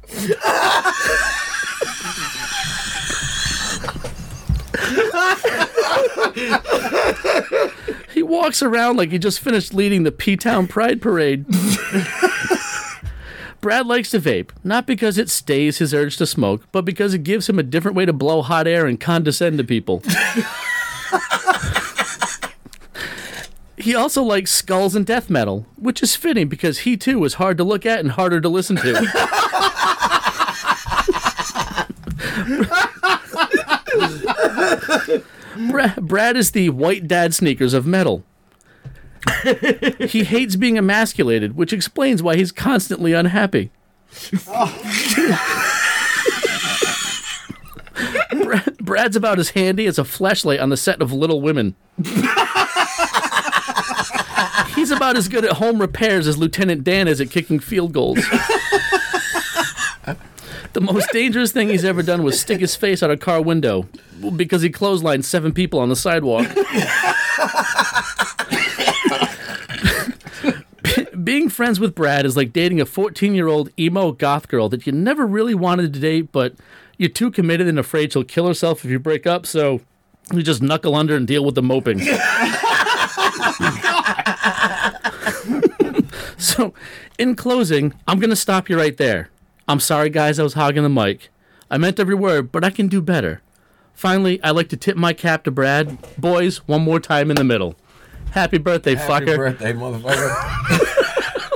[8.14, 11.45] He walks around like he just finished leading the P Town Pride Parade.
[13.62, 17.24] Brad likes to vape, not because it stays his urge to smoke, but because it
[17.24, 20.04] gives him a different way to blow hot air and condescend to people.
[23.78, 27.58] he also likes skulls and death metal, which is fitting because he too was hard
[27.58, 28.91] to look at and harder to listen to.
[35.70, 38.24] Bra- Brad is the white dad sneakers of metal.
[40.07, 43.70] he hates being emasculated, which explains why he's constantly unhappy.
[48.43, 51.76] Bra- Brad's about as handy as a flashlight on the set of Little Women.
[54.76, 58.20] He's about as good at home repairs as Lieutenant Dan is at kicking field goals.
[60.74, 63.88] The most dangerous thing he's ever done was stick his face out a car window
[64.36, 66.48] because he clotheslined seven people on the sidewalk.
[71.24, 74.86] Being friends with Brad is like dating a 14 year old emo goth girl that
[74.86, 76.56] you never really wanted to date, but
[76.98, 79.82] you're too committed and afraid she'll kill herself if you break up, so
[80.32, 82.00] you just knuckle under and deal with the moping.
[86.38, 86.74] so,
[87.18, 89.30] in closing, I'm going to stop you right there.
[89.68, 91.30] I'm sorry, guys, I was hogging the mic.
[91.70, 93.41] I meant every word, but I can do better.
[93.93, 95.97] Finally, I'd like to tip my cap to Brad.
[96.18, 97.76] Boys, one more time in the middle.
[98.32, 98.99] Happy birthday, fucker.
[99.09, 99.38] Happy fucker.
[99.38, 101.51] birthday, motherfucker.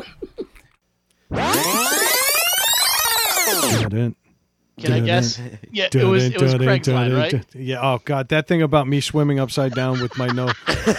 [3.89, 4.15] Dun,
[4.79, 5.39] Can I Dun, guess?
[5.71, 7.31] Yeah, it was it was dun, Craig's dun, line, dun, right?
[7.31, 7.45] dun.
[7.53, 7.81] Yeah.
[7.81, 10.53] Oh God, that thing about me swimming upside down with my nose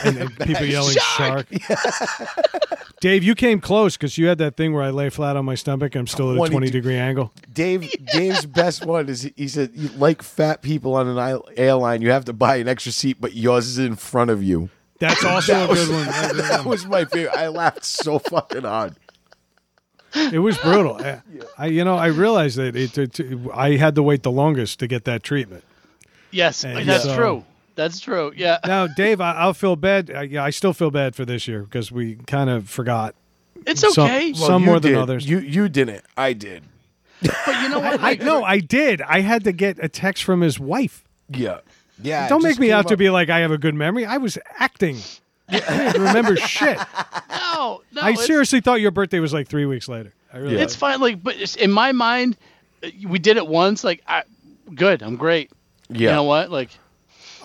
[0.04, 1.46] and, and people yelling shark.
[3.00, 5.54] Dave, you came close because you had that thing where I lay flat on my
[5.54, 5.94] stomach.
[5.94, 7.32] and I'm still at a 20 20 degree angle.
[7.52, 12.10] Dave Dave's best one is he said you like fat people on an airline, you
[12.10, 14.70] have to buy an extra seat, but yours is in front of you.
[14.98, 16.06] That's also a good one.
[16.38, 17.36] That was my favorite.
[17.36, 18.96] I laughed so fucking hard.
[20.14, 20.96] It was brutal.
[21.04, 21.20] I,
[21.58, 23.20] I, you know, I realized that it, it,
[23.52, 25.64] I had to wait the longest to get that treatment.
[26.30, 27.44] Yes, And that's so- true.
[27.76, 28.32] That's true.
[28.34, 28.58] Yeah.
[28.66, 30.10] Now, Dave, I, I'll feel bad.
[30.10, 33.14] I, yeah, I still feel bad for this year because we kind of forgot.
[33.64, 34.32] It's Some- okay.
[34.34, 35.28] some you more than others.
[35.28, 36.04] You you didn't.
[36.16, 36.64] I did.
[37.22, 38.00] but you know what?
[38.02, 39.00] I no, I did.
[39.02, 41.04] I had to get a text from his wife.
[41.28, 41.60] Yeah.
[42.02, 42.28] Yeah.
[42.28, 44.04] Don't make me came out to be like I have a good memory.
[44.04, 44.98] I was acting.
[45.48, 46.76] I didn't remember shit.
[47.30, 48.02] no, no.
[48.02, 50.12] I seriously thought your birthday was like three weeks later.
[50.32, 50.56] I really.
[50.56, 51.00] It's fine.
[51.00, 52.36] Like, but it's, in my mind,
[52.82, 53.84] uh, we did it once.
[53.84, 54.24] Like, I,
[54.74, 55.02] good.
[55.02, 55.50] I'm great.
[55.88, 55.98] Yeah.
[56.00, 56.50] You know what?
[56.50, 56.70] Like,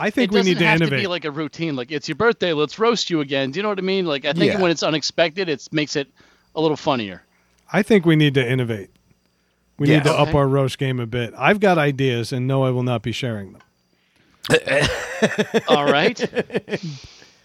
[0.02, 1.00] I it think we doesn't need to have innovate.
[1.00, 1.76] to be like a routine.
[1.76, 2.54] Like, it's your birthday.
[2.54, 3.52] Let's roast you again.
[3.52, 4.06] Do you know what I mean?
[4.06, 4.62] Like, I think Yeah.
[4.62, 6.08] when it's unexpected, it makes it
[6.56, 7.22] a little funnier.
[7.72, 8.90] I think we need to innovate.
[9.78, 10.28] We need to Yes.
[10.28, 11.34] up our roast game a bit.
[11.38, 13.62] I've got ideas, and no, I will not be sharing them.
[15.68, 16.20] All right.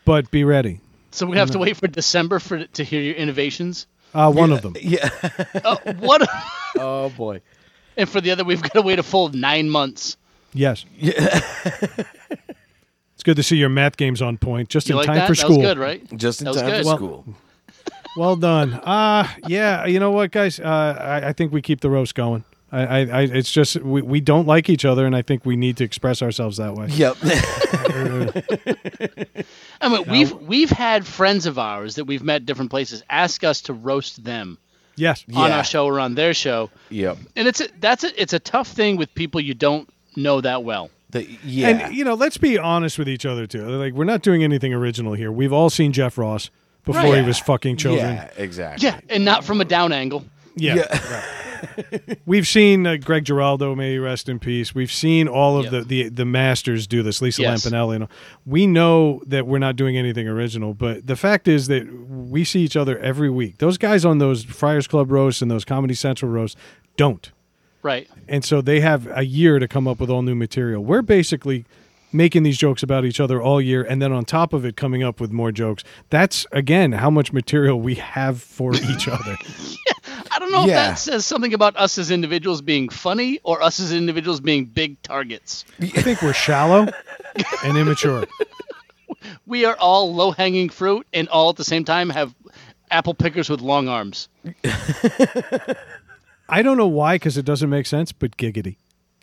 [0.04, 0.78] But be ready.
[1.10, 3.86] so we have to wait for December for to hear your innovations.
[4.14, 4.76] Uh, one of them.
[4.80, 5.08] Yeah.
[5.64, 6.22] Oh, what?
[6.78, 7.40] oh boy.
[7.96, 10.16] and for the other, we've got to wait a full nine months.
[10.54, 10.84] Yes.
[10.96, 12.45] it's
[13.26, 15.26] good to see your math game's on point, just You in like time that?
[15.26, 15.58] for that school.
[15.58, 16.16] was good, right?
[16.16, 16.80] Just in That time good.
[16.80, 17.24] for Well- school.
[18.16, 18.72] Well done.
[18.72, 19.84] Uh yeah.
[19.84, 20.58] You know what, guys?
[20.58, 22.44] Uh, I, I think we keep the roast going.
[22.72, 25.54] I, I, I it's just we, we don't like each other, and I think we
[25.54, 26.86] need to express ourselves that way.
[26.88, 27.16] Yep.
[29.80, 33.60] I mean, we've we've had friends of ours that we've met different places ask us
[33.62, 34.56] to roast them
[34.96, 35.24] Yes.
[35.34, 35.58] on Yeah.
[35.58, 37.18] our show or on their show, yep.
[37.36, 40.64] and it's a, that's a, it's a tough thing with people you don't know that
[40.64, 40.88] well.
[41.18, 41.68] The, yeah.
[41.68, 43.64] And you know, let's be honest with each other too.
[43.66, 45.30] Like we're not doing anything original here.
[45.32, 46.50] We've all seen Jeff Ross
[46.84, 47.20] before Right.
[47.20, 48.14] he was fucking children.
[48.14, 48.30] yeah.
[48.36, 48.86] Exactly.
[48.88, 50.24] Yeah, and not from a down angle.
[50.54, 51.20] Yeah.
[52.26, 54.74] We've seen uh, Greg Giraldo, may he rest in peace.
[54.74, 55.72] We've seen all of Yep.
[55.72, 57.20] the, the the masters do this.
[57.22, 57.64] Lisa Yes.
[57.66, 57.94] Lampanelli.
[57.96, 58.10] And all.
[58.44, 62.60] We know that we're not doing anything original, but the fact is that we see
[62.60, 63.58] each other every week.
[63.58, 66.56] Those guys on those Friars Club roasts and those Comedy Central roasts
[66.96, 67.30] don't,
[67.86, 68.08] Right.
[68.28, 70.82] and so they have a year to come up with all new material.
[70.84, 71.64] We're basically
[72.12, 75.02] making these jokes about each other all year, and then on top of it, coming
[75.02, 75.84] up with more jokes.
[76.10, 79.36] That's again how much material we have for each other.
[80.32, 83.78] I don't know if that says something about us as individuals being funny or us
[83.80, 85.64] as individuals being big targets.
[85.80, 86.88] I think we're shallow
[87.64, 88.26] and immature.
[89.46, 92.34] We are all low hanging fruit and all at the same time have
[92.90, 94.28] apple pickers with long arms.
[96.48, 98.76] I don't know why, because it doesn't make sense, but giggity.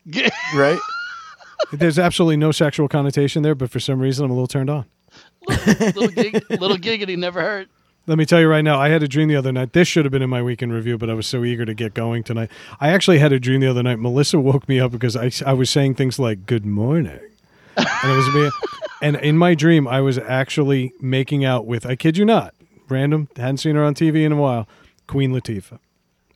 [0.55, 0.79] Right.
[1.71, 4.85] There's absolutely no sexual connotation there, but for some reason I'm a little turned on.
[5.47, 7.69] little, gig, little giggity never hurt.
[8.05, 9.71] Let me tell you right now, I had a dream the other night.
[9.71, 11.93] This should have been in my weekend review, but I was so eager to get
[11.93, 12.51] going tonight.
[12.81, 13.97] I actually had a dream the other night.
[13.97, 17.19] Melissa woke me up because I, I was saying things like, good morning.
[17.77, 18.51] And, it was me,
[19.01, 22.53] and in my dream, I was actually making out with, I kid you not,
[22.89, 24.67] random, hadn't seen her on TV in a while,
[25.07, 25.79] Queen Latifah.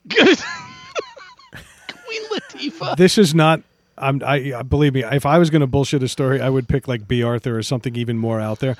[0.07, 0.39] Good.
[2.07, 2.21] Queen
[2.71, 2.95] Latifah.
[2.97, 3.61] This is not.
[3.97, 4.21] I'm.
[4.23, 5.03] I I- believe me.
[5.03, 7.63] If I was going to bullshit a story, I would pick like Bea Arthur or
[7.63, 8.75] something even more out there.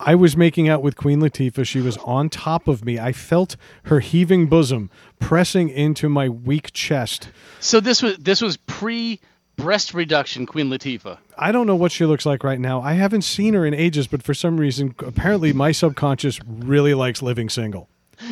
[0.00, 1.64] I was making out with Queen Latifah.
[1.66, 2.98] She was on top of me.
[2.98, 7.28] I felt her heaving bosom pressing into my weak chest.
[7.60, 9.20] So this was this was pre
[9.56, 11.18] breast reduction Queen Latifah.
[11.38, 12.80] I don't know what she looks like right now.
[12.82, 17.22] I haven't seen her in ages, but for some reason, apparently my subconscious really likes
[17.22, 17.88] living single.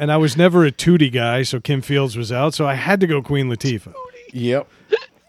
[0.00, 2.98] and I was never a Tootie guy, so Kim Fields was out, so I had
[3.00, 3.92] to go Queen Latifah.
[4.32, 4.66] Yep.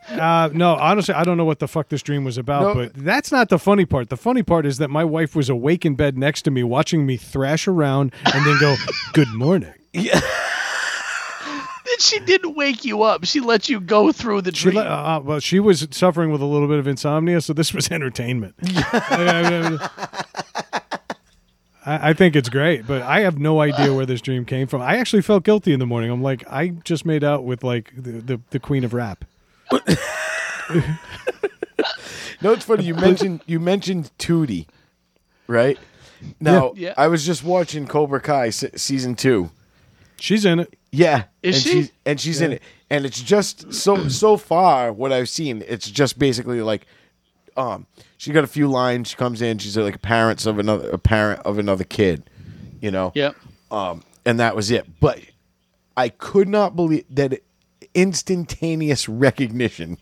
[0.09, 2.73] Uh, no, honestly, I don't know what the fuck this dream was about, No.
[2.73, 4.09] but that's not the funny part.
[4.09, 7.05] The funny part is that my wife was awake in bed next to me, watching
[7.05, 8.75] me thrash around and then go,
[9.13, 10.21] "Good morning." Then
[11.99, 13.25] she didn't wake you up.
[13.25, 14.77] She let you go through the She dream.
[14.77, 17.73] le- uh, uh, well, she was suffering with a little bit of insomnia, so this
[17.73, 18.55] was entertainment.
[18.63, 20.23] I, I-
[20.70, 20.70] I
[22.13, 24.81] think it's great, but I have no idea where this dream came from.
[24.81, 26.11] I actually felt guilty in the morning.
[26.11, 29.25] I'm like, I just made out with like the, the, the queen of rap.
[32.43, 32.83] No, it's funny.
[32.85, 34.65] You mentioned you mentioned Tootie,
[35.47, 35.77] right?
[36.39, 36.93] Now Yeah.
[36.97, 39.51] I was just watching Cobra Kai se- season two.
[40.19, 40.75] She's in it.
[40.91, 41.69] Yeah, Is and she?
[41.71, 45.63] She's, and she's in it, and it's just so so far what I've seen.
[45.67, 46.85] It's just basically like,
[47.55, 47.85] um,
[48.21, 49.07] she got a few lines.
[49.09, 49.57] She comes in.
[49.57, 52.21] She's like parents of another a parent of another kid,
[52.79, 53.11] you know.
[53.15, 53.35] Yep.
[53.71, 54.85] Um, and that was it.
[54.99, 55.19] But
[55.97, 57.41] I could not believe that
[57.95, 59.97] instantaneous recognition.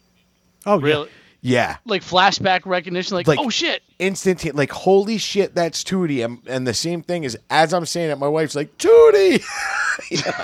[0.66, 0.82] Oh.
[0.82, 1.08] Really?
[1.40, 1.78] Yeah.
[1.86, 3.16] Like flashback recognition.
[3.16, 3.84] Like, Like- oh shit.
[4.00, 8.12] instant like holy shit that's Tootie and, and the same thing is as I'm saying
[8.12, 9.41] it my wife's like Tootie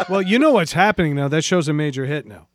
[0.09, 1.27] Well, you know what's happening now.
[1.27, 2.47] That show's a major hit now.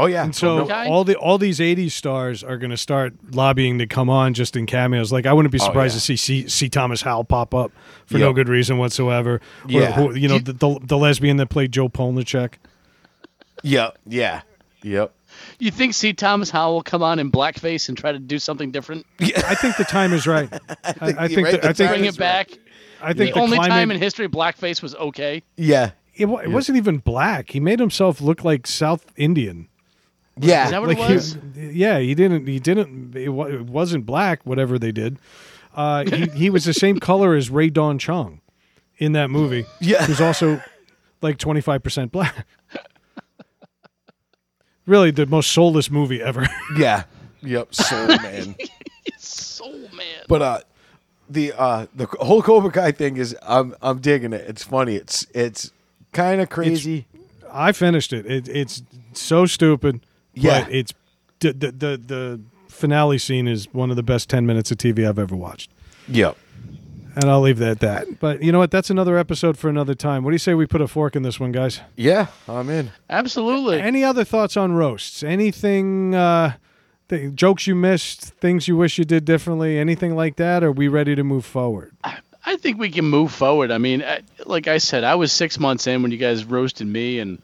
[0.00, 0.86] Oh yeah And so Okay.
[0.88, 4.54] all the all these '80s stars are going to start lobbying to come on just
[4.56, 5.10] in cameos.
[5.12, 5.98] Like I wouldn't be oh, surprised yeah.
[5.98, 6.68] to see, see C.
[6.68, 7.72] Thomas Howell pop up
[8.06, 8.34] for no Yep.
[8.36, 9.34] good reason whatsoever.
[9.34, 9.92] Or Yeah.
[9.92, 12.54] who- you know the, the the lesbian that played Jo Polniaczek.
[13.62, 14.42] yep yeah
[14.82, 15.12] yep
[15.58, 16.12] You think C.
[16.12, 19.04] Thomas Howell will come on in blackface and try to do something different?
[19.20, 20.48] I think the time is right.
[20.84, 22.50] I, I you're think right, the, the I think Bring is it back.
[23.02, 25.42] I think The the, only climate, time in history blackface was okay.
[25.56, 27.50] yeah it, wa- it wasn't even black.
[27.50, 29.68] He made himself look like South Indian.
[30.40, 31.38] Yeah Is that what like it was?
[31.54, 32.46] He, yeah, he didn't.
[32.46, 33.14] He didn't.
[33.16, 34.44] It, it wasn't black.
[34.44, 35.18] Whatever they did,
[35.74, 38.40] uh, he he was the same color as Rae Dawn Chong
[38.98, 39.64] in that movie.
[39.80, 40.04] Yeah.
[40.04, 40.62] who's also
[41.22, 42.46] like twenty five percent black.
[44.86, 46.46] really, the most soulless movie ever.
[46.76, 47.04] yeah
[47.40, 48.56] yep soul man
[49.18, 50.24] Soul man.
[50.26, 50.60] but uh
[51.30, 55.24] the uh the whole Cobra Kai thing is I'm I'm digging it it's funny it's
[55.34, 55.70] it's
[56.12, 57.06] kind of crazy
[57.52, 58.26] I finished it.
[58.26, 58.82] it it's
[59.12, 60.00] so stupid.
[60.40, 60.64] Yeah.
[60.64, 60.92] but it's
[61.40, 65.08] the, the the the finale scene is one of the best ten minutes of TV
[65.08, 65.70] I've ever watched.
[66.06, 66.36] yep
[67.16, 68.20] And I'll leave that at that.
[68.20, 68.70] But you know what?
[68.70, 70.22] That's another episode for another time.
[70.22, 71.80] What do you say we put a fork in this one, guys?
[71.96, 73.80] yeah I'm in Absolutely.
[73.80, 75.22] Any other thoughts on roasts?
[75.22, 76.54] Anything, uh,
[77.08, 80.62] th- jokes you missed, things you wish you did differently, anything like that?
[80.62, 81.92] Are we ready to move forward?
[82.44, 83.70] I think we can move forward.
[83.70, 86.86] I mean, I, like I said, I was six months in when you guys roasted
[86.86, 87.42] me, and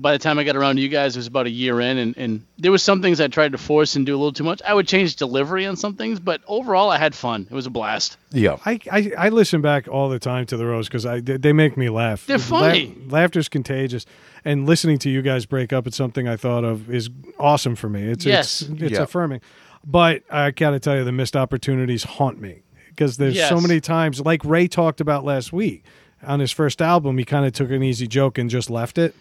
[0.00, 1.98] by the time I got around to you guys, it was about a year in,
[1.98, 4.44] and, and there was some things I tried to force and do a little too
[4.44, 4.62] much.
[4.64, 7.46] I would change delivery on some things, but overall, I had fun.
[7.50, 8.16] It was a blast.
[8.30, 11.36] Yeah, I, I, I listen back all the time to the roast because I they,
[11.36, 12.26] they make me laugh.
[12.26, 12.96] They're funny.
[13.08, 14.06] laughter's contagious,
[14.44, 17.88] and listening to you guys break up at something I thought of is awesome for
[17.88, 18.02] me.
[18.04, 18.62] It's Yes.
[18.62, 19.02] it's, it's Yeah.
[19.02, 19.40] affirming.
[19.84, 24.20] But I gotta tell you, the missed opportunities haunt me because there's so many times,
[24.20, 25.84] like Ray talked about last week
[26.22, 29.14] on his first album, he kind of took an easy joke and just left it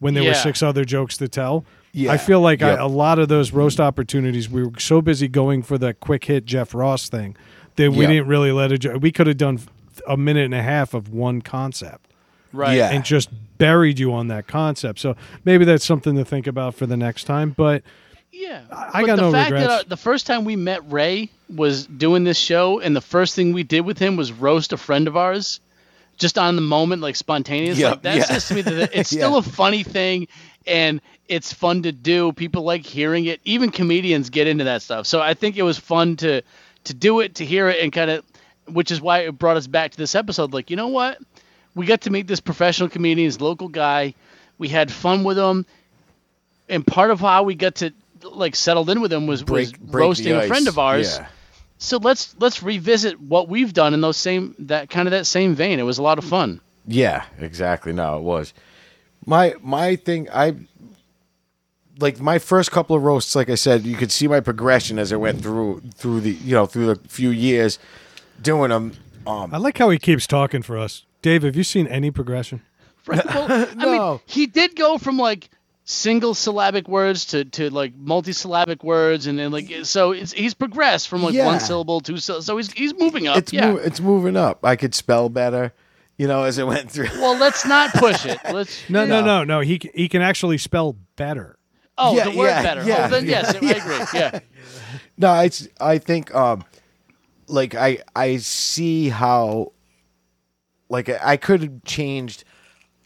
[0.00, 1.64] when there were six other jokes to tell.
[1.92, 2.12] Yeah.
[2.12, 2.78] I feel like Yep.
[2.80, 6.44] a lot of those roast opportunities, we were so busy going for the quick hit
[6.44, 7.34] Jeff Ross thing
[7.76, 8.08] that we Yep.
[8.10, 9.00] didn't really let it.
[9.00, 9.58] We could have done
[10.06, 12.10] a minute and a half of one concept
[12.52, 12.76] Right.
[12.76, 12.90] Yeah.
[12.90, 15.00] and just buried you on that concept.
[15.00, 17.54] So maybe that's something to think about for the next time.
[17.56, 17.82] But
[18.30, 18.60] Yeah.
[18.70, 19.66] I But got the no fact regrets.
[19.68, 23.34] That, uh, the first time we met Ray was doing this show, and the first
[23.34, 25.60] thing we did with him was roast a friend of ours,
[26.18, 27.78] just on the moment, like spontaneous.
[27.78, 28.24] Yeah, like, that yeah.
[28.24, 29.20] says to me that it's Yeah.
[29.26, 30.28] still a funny thing,
[30.66, 32.32] and it's fun to do.
[32.32, 33.40] People like hearing it.
[33.44, 35.06] Even comedians get into that stuff.
[35.06, 36.42] So I think it was fun to
[36.84, 38.24] to do it, to hear it, and kind of,
[38.66, 40.52] which is why it brought us back to this episode.
[40.52, 41.18] Like, you know what?
[41.74, 44.14] We got to meet this professional comedian, this local guy.
[44.58, 45.66] We had fun with him
[46.68, 47.92] and part of how we got to
[48.22, 51.16] like settled in with him was, was break, break roasting a friend of ours.
[51.18, 51.28] yeah
[51.78, 55.54] So let's let's revisit what we've done in those same that kind of that same
[55.54, 55.78] vein.
[55.78, 56.60] It was a lot of fun.
[56.86, 57.92] Yeah, exactly.
[57.92, 58.52] No, it was.
[59.26, 60.54] My my thing I
[62.00, 65.12] like my first couple of roasts, like I said, you could see my progression as
[65.12, 67.78] I went through through the you know, through the few years
[68.40, 68.92] doing them.
[69.26, 71.04] Um I like how he keeps talking for us.
[71.22, 72.62] Dave, have you seen any progression?
[73.06, 74.10] Right, well, I No.
[74.12, 75.50] mean, he did go from like
[75.90, 81.08] single syllabic words to, to like multisyllabic words, and then like so it's, he's progressed
[81.08, 81.46] from like Yeah.
[81.46, 82.44] one syllable, two syllables.
[82.44, 83.38] So he's he's moving up.
[83.38, 83.70] It's yeah.
[83.72, 84.64] mov- it's moving up.
[84.64, 85.72] I could spell better,
[86.18, 87.08] you know, as it went through.
[87.14, 88.38] well, let's not push it.
[88.52, 88.88] Let's.
[88.90, 89.24] No, no, Yeah.
[89.24, 89.60] no, no.
[89.60, 91.56] He he can actually spell better.
[91.96, 92.84] Oh, Yeah, the word yeah, better.
[92.84, 93.58] yeah, oh, then yeah, yes, I
[94.04, 94.20] agree.
[94.20, 94.40] Yeah.
[95.20, 96.64] No, I, s- I think um
[97.48, 99.72] like I I see how
[100.88, 102.44] like I, I could have changed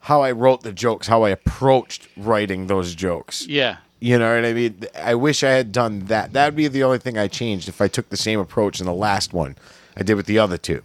[0.03, 3.47] how I wrote the jokes, how I approached writing those jokes.
[3.47, 3.77] Yeah.
[4.01, 4.85] You know what I mean?
[5.01, 6.33] I wish I had done that.
[6.33, 8.93] That'd be the only thing I changed if I took the same approach in the
[8.93, 9.57] last one
[9.97, 10.83] I did with the other two.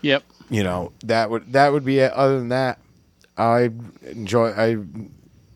[0.00, 0.24] Yep.
[0.48, 2.10] You know, that would that would be it.
[2.12, 2.78] Other than that,
[3.36, 3.70] I
[4.02, 4.78] enjoy I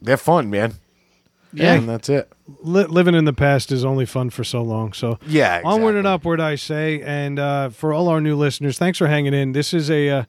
[0.02, 0.74] they're fun, man.
[1.54, 1.74] Yeah.
[1.74, 2.30] And that's it.
[2.60, 4.92] Li- living in the past is only fun for so long.
[4.92, 7.00] So Yeah, onward and upward, I say.
[7.00, 9.52] And uh, for all our new listeners, thanks for hanging in.
[9.52, 10.24] This is a uh,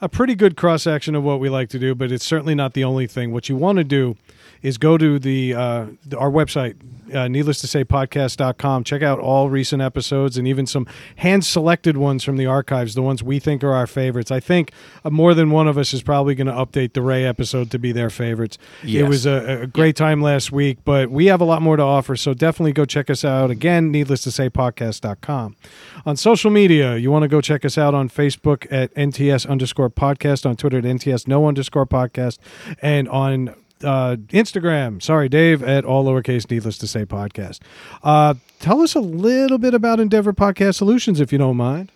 [0.00, 2.74] a pretty good cross section of what we like to do, but it's certainly not
[2.74, 3.32] the only thing.
[3.32, 4.16] What you want to do
[4.62, 6.76] is go to the, uh, the our website,
[7.14, 8.84] uh, needless to say, podcast.com.
[8.84, 13.02] Check out all recent episodes and even some hand selected ones from the archives, the
[13.02, 14.30] ones we think are our favorites.
[14.30, 14.72] I think
[15.04, 17.78] uh, more than one of us is probably going to update the Ray episode to
[17.78, 18.58] be their favorites.
[18.82, 21.82] It was a, a great time last week, but we have a lot more to
[21.82, 22.16] offer.
[22.16, 23.50] So definitely go check us out.
[23.50, 25.56] Again, needless to say, podcast.com.
[26.04, 29.90] On social media, you want to go check us out on Facebook at NTS underscore
[29.90, 32.38] podcast, on Twitter at NTS no underscore podcast,
[32.82, 37.60] and on uh, Instagram, sorry, Dave, at all lowercase, needless to say, podcast.
[38.02, 41.90] Uh, tell us a little bit about Endeavor Podcast Solutions, if you don't mind.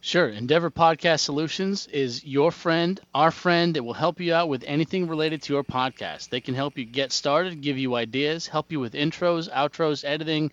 [0.00, 0.28] Sure.
[0.28, 3.76] Endeavor Podcast Solutions is your friend, our friend.
[3.76, 6.28] It will help you out with anything related to your podcast.
[6.28, 10.52] They can help you get started, give you ideas, help you with intros, outros, editing,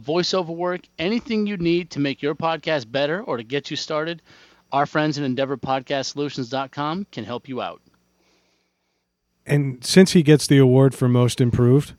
[0.00, 4.22] voiceover work, anything you need to make your podcast better or to get you started.
[4.72, 7.82] Our friends at EndeavorPodcastSolutions.com can help you out.
[9.46, 11.94] And since he gets the award for most improved,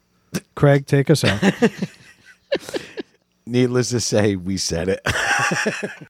[0.55, 1.41] Craig, take us out.
[3.45, 5.01] Needless to say, we said it.